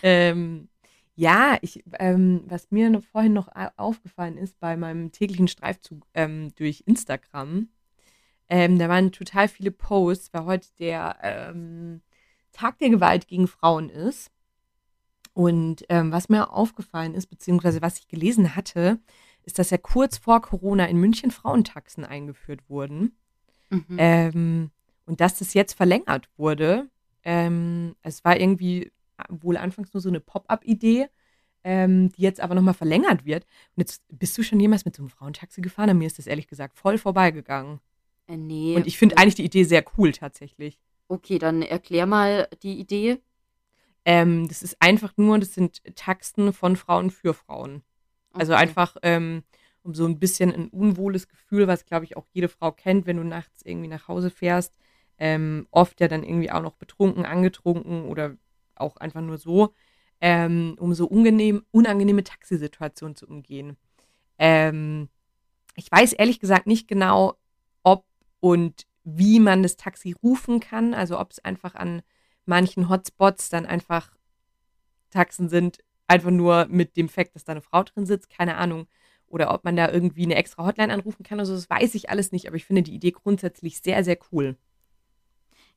[0.02, 0.68] ähm,
[1.14, 6.82] ja, ich, ähm, was mir vorhin noch aufgefallen ist bei meinem täglichen Streifzug ähm, durch
[6.86, 7.68] Instagram,
[8.48, 12.02] ähm, da waren total viele Posts, weil heute der ähm,
[12.52, 14.30] Tag der Gewalt gegen Frauen ist.
[15.32, 18.98] Und was mir aufgefallen ist, beziehungsweise was ich gelesen hatte,
[19.46, 23.16] ist, dass ja kurz vor Corona in München Frauentaxen eingeführt wurden.
[23.70, 23.96] Mhm.
[23.96, 24.70] Ähm,
[25.06, 26.90] und dass das jetzt verlängert wurde.
[27.22, 28.92] Ähm, es war irgendwie
[29.28, 31.08] wohl anfangs nur so eine Pop-up-Idee,
[31.64, 33.44] ähm, die jetzt aber nochmal verlängert wird.
[33.74, 35.90] Und jetzt bist du schon jemals mit so einem Frauentaxi gefahren?
[35.90, 37.80] An mir ist das ehrlich gesagt voll vorbeigegangen.
[38.26, 38.74] Äh, nee.
[38.74, 40.78] Und ich finde eigentlich die Idee sehr cool tatsächlich.
[41.08, 43.18] Okay, dann erklär mal die Idee.
[44.04, 47.82] Ähm, das ist einfach nur, das sind Taxen von Frauen für Frauen.
[48.36, 48.62] Also okay.
[48.62, 49.42] einfach ähm,
[49.82, 53.16] um so ein bisschen ein unwohles Gefühl, was glaube ich auch jede Frau kennt, wenn
[53.16, 54.76] du nachts irgendwie nach Hause fährst.
[55.18, 58.36] Ähm, oft ja dann irgendwie auch noch betrunken, angetrunken oder
[58.74, 59.72] auch einfach nur so,
[60.20, 63.76] ähm, um so unangenehm, unangenehme Taxisituationen zu umgehen.
[64.38, 65.08] Ähm,
[65.74, 67.36] ich weiß ehrlich gesagt nicht genau,
[67.82, 68.04] ob
[68.40, 70.92] und wie man das Taxi rufen kann.
[70.92, 72.02] Also ob es einfach an
[72.44, 74.16] manchen Hotspots dann einfach
[75.10, 78.86] Taxen sind, einfach nur mit dem Fakt, dass da eine Frau drin sitzt, keine Ahnung.
[79.28, 81.40] Oder ob man da irgendwie eine extra Hotline anrufen kann.
[81.40, 84.56] Also das weiß ich alles nicht, aber ich finde die Idee grundsätzlich sehr, sehr cool.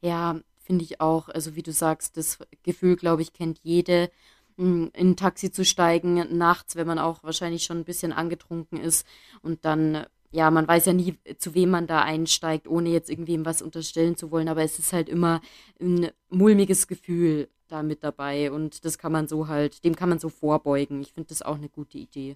[0.02, 1.30] Ja, finde ich auch.
[1.30, 4.12] Also wie du sagst, das Gefühl, glaube ich, kennt jede,
[4.58, 8.80] hm, in ein Taxi zu steigen, nachts, wenn man auch wahrscheinlich schon ein bisschen angetrunken
[8.80, 9.06] ist
[9.42, 13.46] und dann ja, man weiß ja nie, zu wem man da einsteigt, ohne jetzt irgendwem
[13.46, 15.42] was unterstellen zu wollen, aber es ist halt immer
[15.82, 20.20] ein mulmiges Gefühl da mit dabei und das kann man so halt, dem kann man
[20.20, 21.02] so vorbeugen.
[21.02, 22.36] Ich finde das auch eine gute Idee.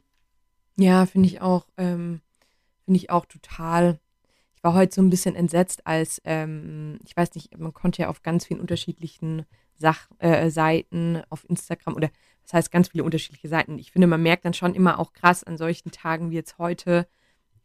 [0.78, 2.22] Ja, finde ich auch, ähm,
[2.86, 4.00] finde ich auch total.
[4.56, 8.10] Ich war heute so ein bisschen entsetzt, als, ähm, ich weiß nicht, man konnte ja
[8.10, 12.10] auf ganz vielen unterschiedlichen Sach äh, Seiten auf Instagram oder
[12.44, 13.78] das heißt ganz viele unterschiedliche Seiten.
[13.80, 17.08] Ich finde, man merkt dann schon immer auch krass an solchen Tagen wie jetzt heute,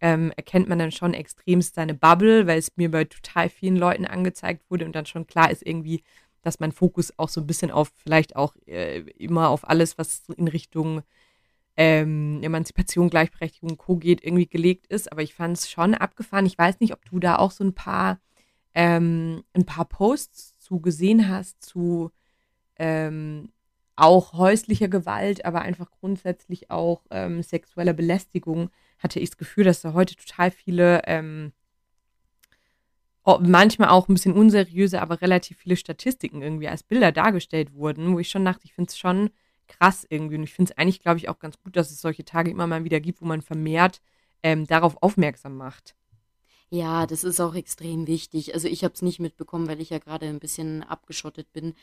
[0.01, 4.05] ähm, erkennt man dann schon extremst seine Bubble, weil es mir bei total vielen Leuten
[4.05, 6.03] angezeigt wurde und dann schon klar ist irgendwie,
[6.43, 10.23] dass mein Fokus auch so ein bisschen auf vielleicht auch äh, immer auf alles, was
[10.37, 11.03] in Richtung
[11.77, 13.97] ähm, Emanzipation, Gleichberechtigung, Co.
[13.97, 15.13] geht, irgendwie gelegt ist.
[15.13, 16.47] Aber ich fand es schon abgefahren.
[16.47, 18.21] Ich weiß nicht, ob du da auch so ein paar,
[18.75, 22.11] ähm, ein paar Posts zu gesehen hast, zu
[22.79, 23.53] ähm,
[23.95, 29.81] auch häuslicher Gewalt, aber einfach grundsätzlich auch ähm, sexueller Belästigung, hatte ich das Gefühl, dass
[29.81, 31.53] da heute total viele, ähm,
[33.41, 38.19] manchmal auch ein bisschen unseriöse, aber relativ viele Statistiken irgendwie als Bilder dargestellt wurden, wo
[38.19, 39.31] ich schon dachte, ich finde es schon
[39.67, 40.37] krass irgendwie.
[40.37, 42.67] Und ich finde es eigentlich, glaube ich, auch ganz gut, dass es solche Tage immer
[42.67, 44.01] mal wieder gibt, wo man vermehrt
[44.43, 45.95] ähm, darauf aufmerksam macht.
[46.71, 48.55] Ja, das ist auch extrem wichtig.
[48.55, 51.75] Also ich habe es nicht mitbekommen, weil ich ja gerade ein bisschen abgeschottet bin.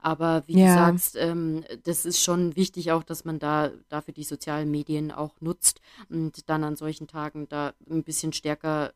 [0.00, 0.66] Aber wie ja.
[0.66, 5.12] du sagst, ähm, das ist schon wichtig auch, dass man da dafür die sozialen Medien
[5.12, 8.92] auch nutzt und dann an solchen Tagen da ein bisschen stärker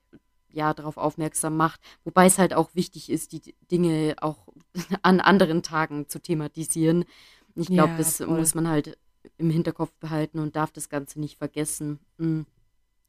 [0.50, 1.80] ja darauf aufmerksam macht.
[2.02, 4.48] Wobei es halt auch wichtig ist, die Dinge auch
[5.02, 7.04] an anderen Tagen zu thematisieren.
[7.54, 8.38] Ich glaube, ja, das voll.
[8.38, 8.98] muss man halt
[9.38, 12.00] im Hinterkopf behalten und darf das Ganze nicht vergessen.
[12.18, 12.46] Mhm.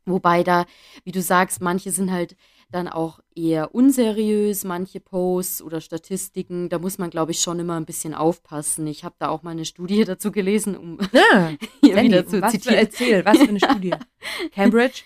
[0.08, 0.65] Wobei da,
[1.04, 2.36] wie du sagst, manche sind halt
[2.70, 6.70] dann auch eher unseriös, manche Posts oder Statistiken.
[6.70, 8.88] Da muss man, glaube ich, schon immer ein bisschen aufpassen.
[8.88, 12.41] Ich habe da auch mal eine Studie dazu gelesen, um ja, hier Sandy, wieder zu
[12.41, 12.76] was zitieren.
[12.76, 13.91] Für, erzähl, was für eine Studie?
[14.54, 15.04] Cambridge?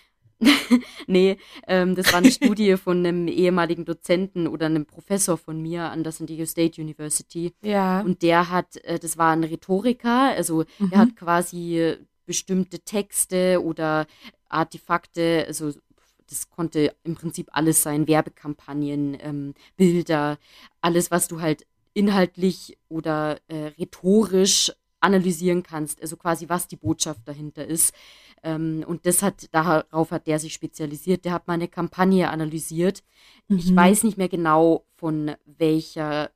[1.06, 1.38] nee,
[1.68, 6.04] ähm, das war eine Studie von einem ehemaligen Dozenten oder einem Professor von mir an
[6.04, 7.54] der San Diego State University.
[7.62, 8.02] Ja.
[8.02, 10.90] Und der hat, äh, das war ein Rhetoriker, also mhm.
[10.92, 14.08] er hat quasi bestimmte Texte oder
[14.52, 15.72] Artefakte, also
[16.28, 20.38] das konnte im Prinzip alles sein, Werbekampagnen, ähm, Bilder,
[20.80, 27.28] alles, was du halt inhaltlich oder äh, rhetorisch analysieren kannst, also quasi was die Botschaft
[27.28, 27.94] dahinter ist.
[28.44, 31.26] Ähm, und das hat, darauf hat der sich spezialisiert.
[31.26, 33.04] Der hat mal eine Kampagne analysiert.
[33.48, 33.58] Mhm.
[33.58, 36.32] Ich weiß nicht mehr genau, von welcher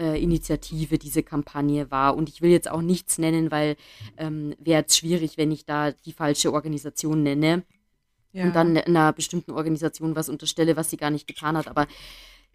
[0.00, 2.16] äh, Initiative diese Kampagne war.
[2.16, 3.76] Und ich will jetzt auch nichts nennen, weil
[4.16, 7.62] ähm, wäre jetzt schwierig, wenn ich da die falsche Organisation nenne
[8.32, 8.44] ja.
[8.44, 11.68] und dann einer bestimmten Organisation was unterstelle, was sie gar nicht getan hat.
[11.68, 11.86] Aber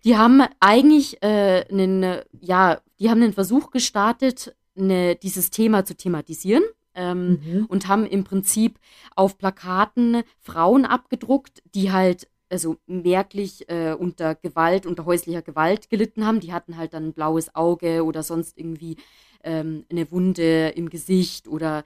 [0.03, 5.95] die haben eigentlich äh, einen, ja, die haben einen Versuch gestartet, eine, dieses Thema zu
[5.95, 6.63] thematisieren.
[6.97, 7.65] Ähm, mhm.
[7.65, 8.79] und haben im Prinzip
[9.17, 16.25] auf Plakaten Frauen abgedruckt, die halt also merklich äh, unter Gewalt, unter häuslicher Gewalt gelitten
[16.25, 16.39] haben.
[16.39, 18.97] Die hatten halt dann ein blaues Auge oder sonst irgendwie
[19.43, 21.83] ähm, eine Wunde im Gesicht oder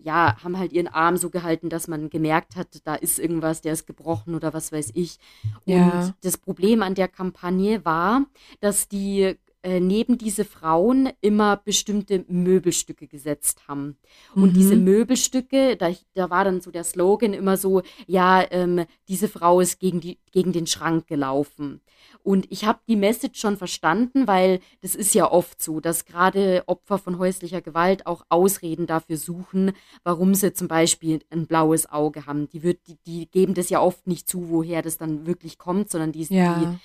[0.00, 3.72] ja, haben halt ihren Arm so gehalten, dass man gemerkt hat, da ist irgendwas, der
[3.72, 5.18] ist gebrochen oder was weiß ich.
[5.64, 6.14] Und ja.
[6.22, 8.24] das Problem an der Kampagne war,
[8.60, 13.96] dass die äh, neben diese Frauen immer bestimmte Möbelstücke gesetzt haben.
[14.34, 14.54] Und mhm.
[14.54, 19.60] diese Möbelstücke, da, da war dann so der Slogan immer so, ja, ähm, diese Frau
[19.60, 21.80] ist gegen, die, gegen den Schrank gelaufen.
[22.22, 26.62] Und ich habe die Message schon verstanden, weil das ist ja oft so, dass gerade
[26.66, 29.72] Opfer von häuslicher Gewalt auch Ausreden dafür suchen,
[30.04, 32.48] warum sie zum Beispiel ein blaues Auge haben.
[32.48, 35.90] Die, wird, die, die geben das ja oft nicht zu, woher das dann wirklich kommt,
[35.90, 36.60] sondern die, ja.
[36.60, 36.78] die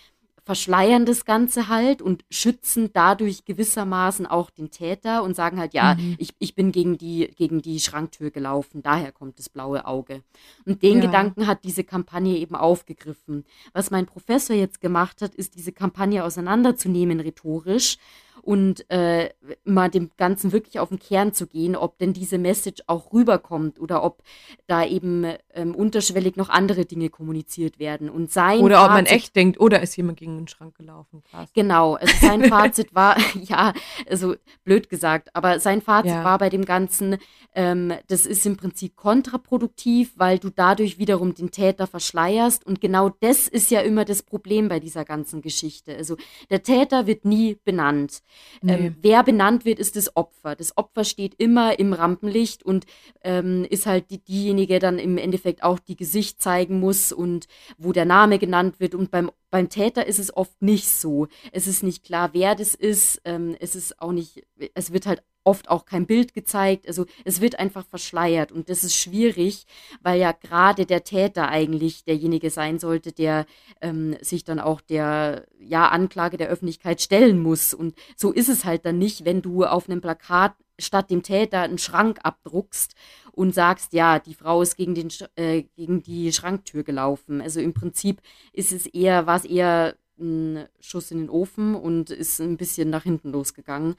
[0.43, 5.95] verschleiern das Ganze halt und schützen dadurch gewissermaßen auch den Täter und sagen halt, ja,
[5.95, 6.15] mhm.
[6.19, 10.21] ich, ich bin gegen die, gegen die Schranktür gelaufen, daher kommt das blaue Auge.
[10.65, 11.05] Und den ja.
[11.05, 13.45] Gedanken hat diese Kampagne eben aufgegriffen.
[13.71, 17.97] Was mein Professor jetzt gemacht hat, ist diese Kampagne auseinanderzunehmen rhetorisch
[18.43, 19.29] und äh,
[19.63, 23.79] mal dem Ganzen wirklich auf den Kern zu gehen, ob denn diese Message auch rüberkommt
[23.79, 24.21] oder ob
[24.67, 28.09] da eben ähm, unterschwellig noch andere Dinge kommuniziert werden.
[28.09, 31.23] Und sein oder Fazit, ob man echt denkt, oder ist jemand gegen den Schrank gelaufen.
[31.31, 31.49] Krass.
[31.53, 33.73] Genau, also sein Fazit war, ja,
[34.09, 36.25] also blöd gesagt, aber sein Fazit ja.
[36.25, 37.17] war bei dem Ganzen,
[37.55, 42.65] ähm, das ist im Prinzip kontraproduktiv, weil du dadurch wiederum den Täter verschleierst.
[42.65, 45.95] Und genau das ist ja immer das Problem bei dieser ganzen Geschichte.
[45.95, 46.17] Also
[46.49, 48.21] der Täter wird nie benannt.
[48.61, 48.73] Nee.
[48.73, 50.55] Ähm, wer benannt wird, ist das Opfer.
[50.55, 52.85] Das Opfer steht immer im Rampenlicht und
[53.23, 57.91] ähm, ist halt die, diejenige dann im Endeffekt auch die Gesicht zeigen muss und wo
[57.91, 58.95] der Name genannt wird.
[58.95, 61.27] Und beim, beim Täter ist es oft nicht so.
[61.51, 63.21] Es ist nicht klar, wer das ist.
[63.25, 66.87] Ähm, es ist auch nicht, es wird halt oft auch kein Bild gezeigt.
[66.87, 69.65] Also es wird einfach verschleiert und das ist schwierig,
[70.01, 73.45] weil ja gerade der Täter eigentlich derjenige sein sollte, der
[73.81, 77.73] ähm, sich dann auch der ja, Anklage der Öffentlichkeit stellen muss.
[77.73, 81.61] Und so ist es halt dann nicht, wenn du auf einem Plakat statt dem Täter
[81.61, 82.95] einen Schrank abdruckst
[83.31, 87.41] und sagst, ja, die Frau ist gegen, den, äh, gegen die Schranktür gelaufen.
[87.41, 88.21] Also im Prinzip
[88.53, 92.89] ist es eher, war es eher ein Schuss in den Ofen und ist ein bisschen
[92.89, 93.95] nach hinten losgegangen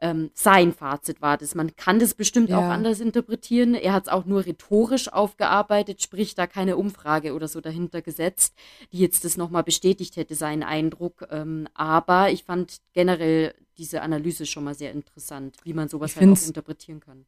[0.00, 1.54] ähm, sein Fazit war das.
[1.54, 2.58] Man kann das bestimmt ja.
[2.58, 3.74] auch anders interpretieren.
[3.74, 8.54] Er hat es auch nur rhetorisch aufgearbeitet, sprich da keine Umfrage oder so dahinter gesetzt,
[8.92, 11.26] die jetzt das nochmal bestätigt hätte, seinen Eindruck.
[11.30, 16.28] Ähm, aber ich fand generell diese Analyse schon mal sehr interessant, wie man sowas halt
[16.28, 17.24] auch interpretieren kann.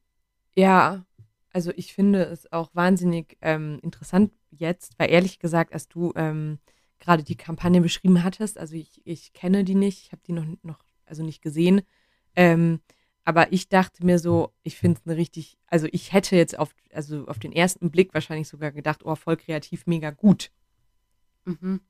[0.54, 1.04] Ja,
[1.52, 6.58] also ich finde es auch wahnsinnig ähm, interessant jetzt, weil ehrlich gesagt, als du ähm,
[7.00, 10.44] gerade die Kampagne beschrieben hattest, also ich, ich kenne die nicht, ich habe die noch,
[10.62, 11.82] noch, also nicht gesehen,
[12.38, 12.78] ähm,
[13.24, 16.72] aber ich dachte mir so, ich finde es eine richtig, also ich hätte jetzt auf,
[16.92, 20.52] also auf den ersten Blick wahrscheinlich sogar gedacht, oh, voll kreativ, mega gut.
[21.44, 21.80] Mhm.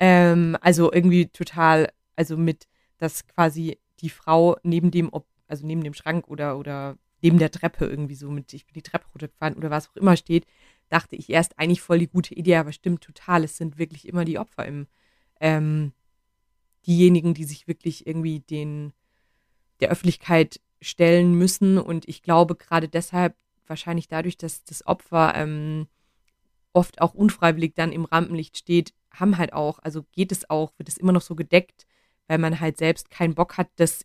[0.00, 2.66] Ähm, also irgendwie total, also mit,
[2.98, 5.08] dass quasi die Frau neben dem,
[5.46, 8.82] also neben dem Schrank oder, oder neben der Treppe irgendwie so mit, ich bin die
[8.82, 10.46] Treppe runtergefahren oder was auch immer steht,
[10.88, 14.24] dachte ich erst eigentlich voll die gute Idee, aber stimmt total, es sind wirklich immer
[14.24, 14.88] die Opfer im,
[15.40, 15.92] ähm,
[16.88, 18.92] diejenigen, die sich wirklich irgendwie den,
[19.80, 23.34] der Öffentlichkeit stellen müssen und ich glaube gerade deshalb,
[23.66, 25.88] wahrscheinlich dadurch, dass das Opfer ähm,
[26.72, 30.88] oft auch unfreiwillig dann im Rampenlicht steht, haben halt auch, also geht es auch, wird
[30.88, 31.86] es immer noch so gedeckt,
[32.28, 34.04] weil man halt selbst keinen Bock hat, das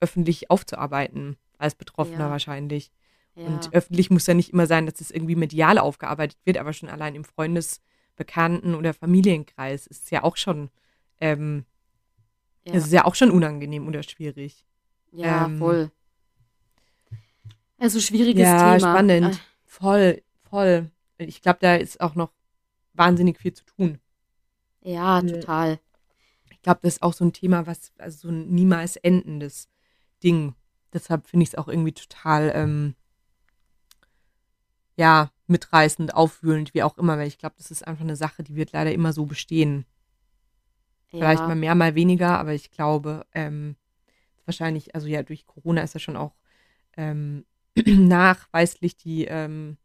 [0.00, 2.30] öffentlich aufzuarbeiten, als Betroffener ja.
[2.30, 2.90] wahrscheinlich.
[3.34, 3.46] Ja.
[3.46, 6.88] Und öffentlich muss ja nicht immer sein, dass es irgendwie medial aufgearbeitet wird, aber schon
[6.88, 7.80] allein im Freundes-,
[8.18, 10.70] Bekannten- oder Familienkreis ist es ja auch schon,
[11.20, 11.64] ähm,
[12.66, 12.74] ja.
[12.74, 14.66] es ist ja auch schon unangenehm oder schwierig.
[15.12, 15.90] Ja, ähm, voll.
[17.78, 18.92] Also schwieriges ja, Thema.
[18.92, 19.38] spannend.
[19.38, 19.40] Ach.
[19.64, 20.90] Voll, voll.
[21.18, 22.32] Ich glaube, da ist auch noch
[22.94, 23.98] wahnsinnig viel zu tun.
[24.82, 25.78] Ja, total.
[26.50, 29.68] Ich glaube, das ist auch so ein Thema, was, also so ein niemals endendes
[30.22, 30.54] Ding.
[30.92, 32.94] Deshalb finde ich es auch irgendwie total, ähm,
[34.96, 38.56] ja, mitreißend, aufwühlend, wie auch immer, weil ich glaube, das ist einfach eine Sache, die
[38.56, 39.86] wird leider immer so bestehen.
[41.10, 41.18] Ja.
[41.18, 43.76] Vielleicht mal mehr, mal weniger, aber ich glaube, ähm,
[44.48, 46.34] wahrscheinlich, also ja, durch Corona ist ja schon auch
[46.96, 47.44] ähm,
[47.86, 49.76] nachweislich die ähm,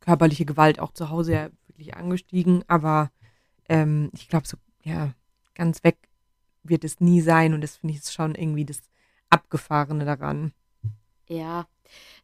[0.00, 3.10] körperliche Gewalt auch zu Hause ja wirklich angestiegen, aber
[3.68, 5.14] ähm, ich glaube, so, ja,
[5.54, 5.96] ganz weg
[6.62, 8.80] wird es nie sein und das finde ich schon irgendwie das
[9.30, 10.52] Abgefahrene daran.
[11.32, 11.66] Ja,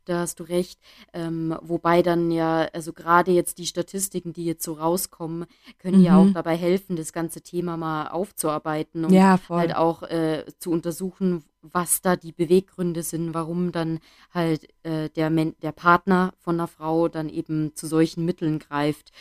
[0.05, 0.81] da hast du recht.
[1.13, 5.47] Ähm, wobei dann ja, also gerade jetzt die Statistiken, die jetzt so rauskommen,
[5.79, 6.05] können mhm.
[6.05, 6.35] ja auch mhm.
[6.35, 12.01] dabei helfen, das ganze Thema mal aufzuarbeiten und ja, halt auch äh, zu untersuchen, was
[12.01, 14.01] da die Beweggründe sind, warum dann
[14.33, 19.13] halt äh, der, der Partner von einer Frau dann eben zu solchen Mitteln greift.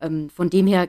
[0.00, 0.88] Ähm, von dem her,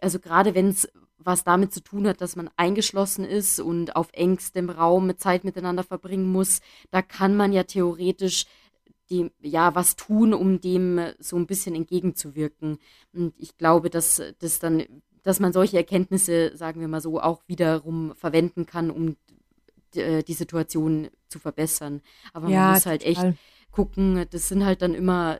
[0.00, 0.88] also gerade wenn es
[1.24, 5.84] was damit zu tun hat, dass man eingeschlossen ist und auf engstem Raum Zeit miteinander
[5.84, 8.46] verbringen muss, da kann man ja theoretisch
[9.10, 12.78] dem, ja, was tun, um dem so ein bisschen entgegenzuwirken.
[13.12, 14.84] Und ich glaube, dass das dann,
[15.22, 19.16] dass man solche Erkenntnisse, sagen wir mal so, auch wiederum verwenden kann, um
[19.94, 22.00] äh, die Situation zu verbessern.
[22.32, 23.28] Aber man ja, muss halt total.
[23.28, 23.38] echt
[23.70, 25.38] gucken, das sind halt dann immer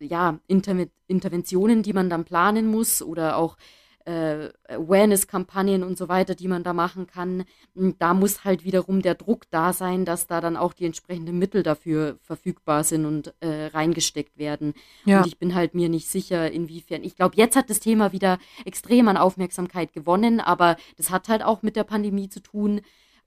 [0.00, 3.56] ja, Inter Interventionen, die man dann planen muss oder auch
[4.04, 7.44] äh, Awareness-Kampagnen und so weiter, die man da machen kann.
[7.74, 11.62] Da muss halt wiederum der Druck da sein, dass da dann auch die entsprechenden Mittel
[11.62, 14.74] dafür verfügbar sind und äh, reingesteckt werden.
[15.04, 15.18] Ja.
[15.18, 17.04] Und ich bin halt mir nicht sicher, inwiefern.
[17.04, 21.42] Ich glaube, jetzt hat das Thema wieder extrem an Aufmerksamkeit gewonnen, aber das hat halt
[21.42, 22.80] auch mit der Pandemie zu tun.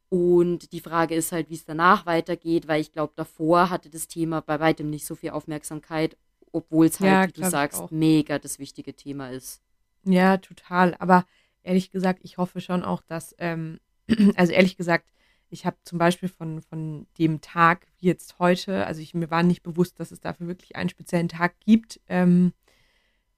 [0.09, 4.07] Und die Frage ist halt, wie es danach weitergeht, weil ich glaube, davor hatte das
[4.07, 6.17] Thema bei weitem nicht so viel Aufmerksamkeit,
[6.51, 9.61] obwohl es halt, ja, wie du sagst, mega das wichtige Thema ist.
[10.05, 10.95] Ja, total.
[10.99, 11.25] Aber
[11.63, 13.79] ehrlich gesagt, ich hoffe schon auch, dass, ähm,
[14.35, 15.09] also ehrlich gesagt,
[15.49, 19.43] ich habe zum Beispiel von, von dem Tag wie jetzt heute, also ich, mir war
[19.43, 22.53] nicht bewusst, dass es dafür wirklich einen speziellen Tag gibt, ähm,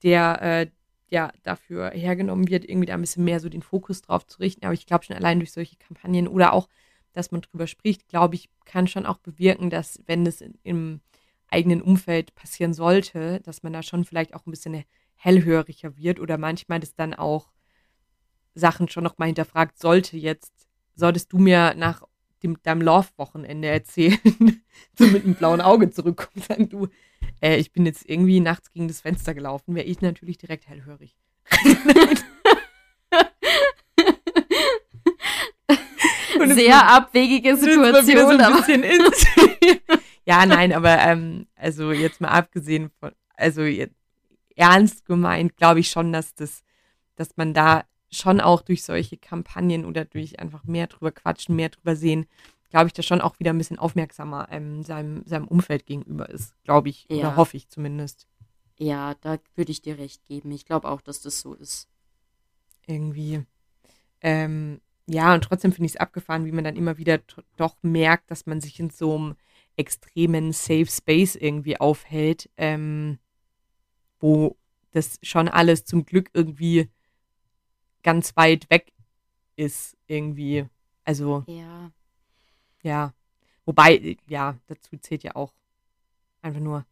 [0.03, 0.67] der äh,
[1.09, 4.65] ja dafür hergenommen wird, irgendwie da ein bisschen mehr so den Fokus drauf zu richten.
[4.65, 6.69] Aber ich glaube schon allein durch solche Kampagnen oder auch,
[7.13, 11.01] dass man drüber spricht, glaube ich, kann schon auch bewirken, dass wenn es im
[11.49, 14.83] eigenen Umfeld passieren sollte, dass man da schon vielleicht auch ein bisschen
[15.25, 17.51] hellhöriger wird oder manchmal das dann auch
[18.53, 20.53] Sachen schon noch mal hinterfragt, sollte jetzt,
[20.95, 22.03] solltest du mir nach
[22.43, 24.19] dem, deinem Love-Wochenende erzählen,
[24.97, 26.89] so mit einem blauen Auge zurückkommen, sagen du,
[27.41, 31.15] äh, ich bin jetzt irgendwie nachts gegen das Fenster gelaufen, wäre ich natürlich direkt hellhörig.
[36.47, 38.39] Sehr abwegige Situation.
[38.41, 38.63] Aber
[40.27, 43.95] ja, nein, aber ähm, also jetzt mal abgesehen von, also jetzt,
[44.55, 46.63] ernst gemeint, glaube ich schon, dass das,
[47.15, 51.69] dass man da schon auch durch solche Kampagnen oder durch einfach mehr drüber quatschen, mehr
[51.69, 52.25] drüber sehen,
[52.69, 56.55] glaube ich, da schon auch wieder ein bisschen aufmerksamer ähm, seinem, seinem Umfeld gegenüber ist,
[56.63, 57.17] glaube ich, ja.
[57.17, 58.27] oder hoffe ich zumindest.
[58.77, 60.51] Ja, da würde ich dir recht geben.
[60.51, 61.87] Ich glaube auch, dass das so ist.
[62.85, 63.43] Irgendwie.
[64.21, 67.19] Ähm, ja, und trotzdem finde ich es abgefahren, wie man dann immer wieder
[67.57, 69.35] doch merkt, dass man sich in so einem
[69.77, 72.49] extremen Safe Space irgendwie aufhält.
[72.57, 73.19] Ähm,
[74.25, 74.57] wo
[74.89, 76.89] das schon alles zum Glück irgendwie
[78.01, 78.91] ganz weit weg
[79.55, 80.65] ist, irgendwie.
[81.03, 81.43] Also.
[81.45, 81.91] Ja.
[82.81, 83.13] Ja.
[83.65, 85.53] Wobei, ja, dazu zählt ja auch
[86.41, 86.85] einfach nur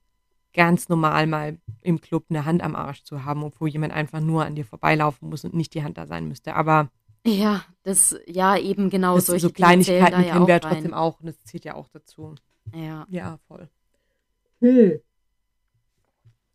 [0.54, 4.46] ganz normal mal im Club eine Hand am Arsch zu haben, obwohl jemand einfach nur
[4.46, 6.56] an dir vorbeilaufen muss und nicht die Hand da sein müsste.
[6.56, 6.92] Aber
[7.26, 11.20] ja, das, ja, eben genau das, solche so Kleinigkeiten ja kennen wir ja trotzdem auch
[11.20, 12.36] und das zählt ja auch dazu.
[12.76, 13.08] Ja.
[13.10, 13.70] Ja, voll.
[14.62, 15.00] Hm.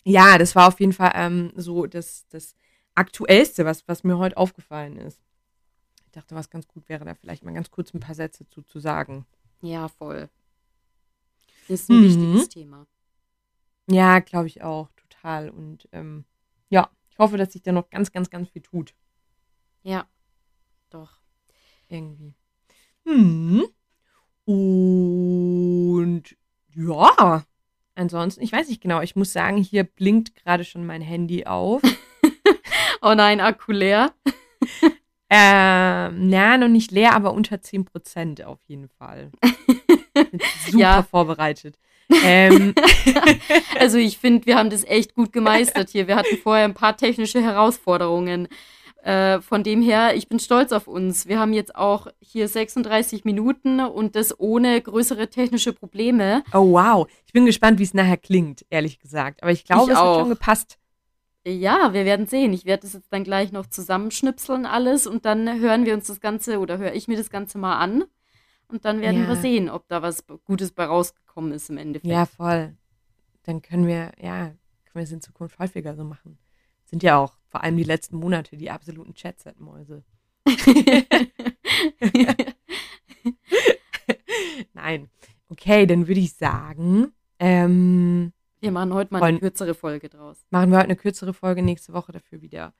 [0.05, 2.55] Ja, das war auf jeden Fall ähm, so das, das
[2.95, 5.21] Aktuellste, was, was mir heute aufgefallen ist.
[6.07, 8.63] Ich dachte, was ganz gut wäre, da vielleicht mal ganz kurz ein paar Sätze zu,
[8.63, 9.27] zu sagen.
[9.61, 10.29] Ja, voll.
[11.69, 12.05] Ist ein Mhm.
[12.05, 12.87] wichtiges Thema.
[13.91, 15.51] Ja, glaube ich auch, total.
[15.51, 16.25] Und ähm,
[16.71, 18.95] ja, ich hoffe, dass sich da noch ganz, ganz, ganz viel tut.
[19.83, 20.07] Ja,
[20.91, 21.21] doch.
[21.89, 22.35] Irgendwie.
[23.05, 23.65] Hm.
[24.47, 26.23] Und
[26.75, 27.45] ja,
[27.99, 31.83] ansonsten, ich weiß nicht genau, ich muss sagen, hier blinkt gerade schon mein Handy auf.
[33.01, 34.13] Oh nein, Akku leer.
[35.31, 39.31] Ähm, na, noch nicht leer, aber unter 10% auf jeden Fall.
[40.65, 41.03] Super Ja.
[41.03, 41.79] vorbereitet.
[42.25, 42.75] Ähm,
[43.79, 46.09] Also ich finde, wir haben das echt gut gemeistert hier.
[46.09, 48.49] Wir hatten vorher ein paar technische Herausforderungen.
[49.03, 51.27] Äh, von dem her, ich bin stolz auf uns.
[51.29, 56.43] Wir haben jetzt auch hier 36 Minuten und das ohne größere technische Probleme.
[56.53, 59.43] oh wow, ich bin gespannt, wie es nachher klingt, ehrlich gesagt.
[59.43, 60.21] Aber ich glaube, es hat auch.
[60.21, 60.79] schon gepasst.
[61.47, 62.53] Ja, wir werden sehen.
[62.53, 66.21] Ich werde das jetzt dann gleich noch zusammenschnipseln alles und dann hören wir uns das
[66.21, 68.05] Ganze oder höre ich mir das Ganze mal an.
[68.67, 69.29] Und dann werden Ja.
[69.29, 72.13] wir sehen, ob da was Gutes bei rausgekommen ist im Endeffekt.
[72.13, 72.77] Ja, voll.
[73.45, 74.57] Dann können wir, ja, können
[74.95, 76.37] wir es in Zukunft häufiger so machen.
[76.89, 80.05] Sind ja auch vor allem die letzten Monate die absoluten Chatset-Mäuse.
[84.73, 85.11] Nein.
[85.51, 90.45] Okay, dann würde ich sagen, ähm, wir machen heute mal eine kürzere Folge draus.
[90.51, 92.75] machen wir heute eine kürzere Folge, nächste Woche dafür wieder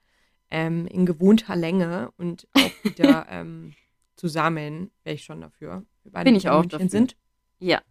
[0.49, 3.73] ähm, in gewohnter Länge und auch wieder ähm,
[4.15, 4.91] zusammen.
[5.03, 5.85] Wäre ich schon dafür.
[6.03, 6.89] Wir beide Bin ich auch dafür.
[6.89, 7.15] sind.
[7.59, 7.81] Ja,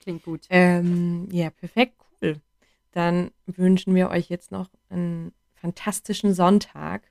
[0.00, 0.46] klingt gut.
[0.48, 2.40] Ähm, ja, perfekt, cool.
[2.92, 5.32] Dann wünschen wir euch jetzt noch einen
[5.62, 7.08] fantastischen Sonntag.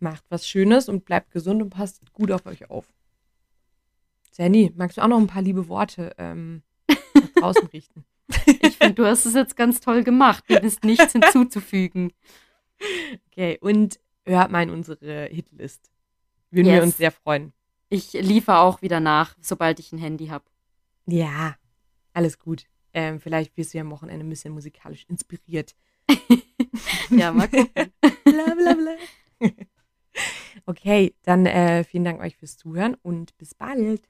[0.00, 2.92] Macht was Schönes und bleibt gesund und passt gut auf euch auf.
[4.32, 6.62] Sandy, magst du auch noch ein paar liebe Worte ähm,
[7.14, 8.04] nach draußen richten?
[8.60, 10.44] Ich finde, du hast es jetzt ganz toll gemacht.
[10.48, 12.12] Mir ist nichts hinzuzufügen.
[13.28, 15.90] Okay, und hört mal in unsere Hitlist.
[16.50, 16.84] Würden wir Yes.
[16.84, 17.52] uns sehr freuen.
[17.88, 20.44] Ich liefere auch wieder nach, sobald ich ein Handy habe.
[21.06, 21.54] Ja,
[22.12, 22.64] alles gut.
[22.92, 25.74] Ähm, vielleicht wirst du ja am Wochenende ein bisschen musikalisch inspiriert.
[27.10, 27.92] Ja, mal gucken.
[28.24, 29.50] bla bla bla.
[30.64, 34.08] Okay, dann äh, vielen Dank euch fürs Zuhören und bis bald.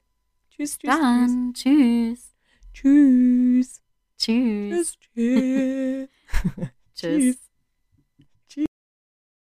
[0.49, 2.33] Tschüss, tschüss, Dann, tschüss.
[2.73, 3.81] tschüss.
[4.17, 4.97] Tschüss.
[4.97, 6.09] Tschüss, tschüss.
[6.95, 7.37] Tschüss.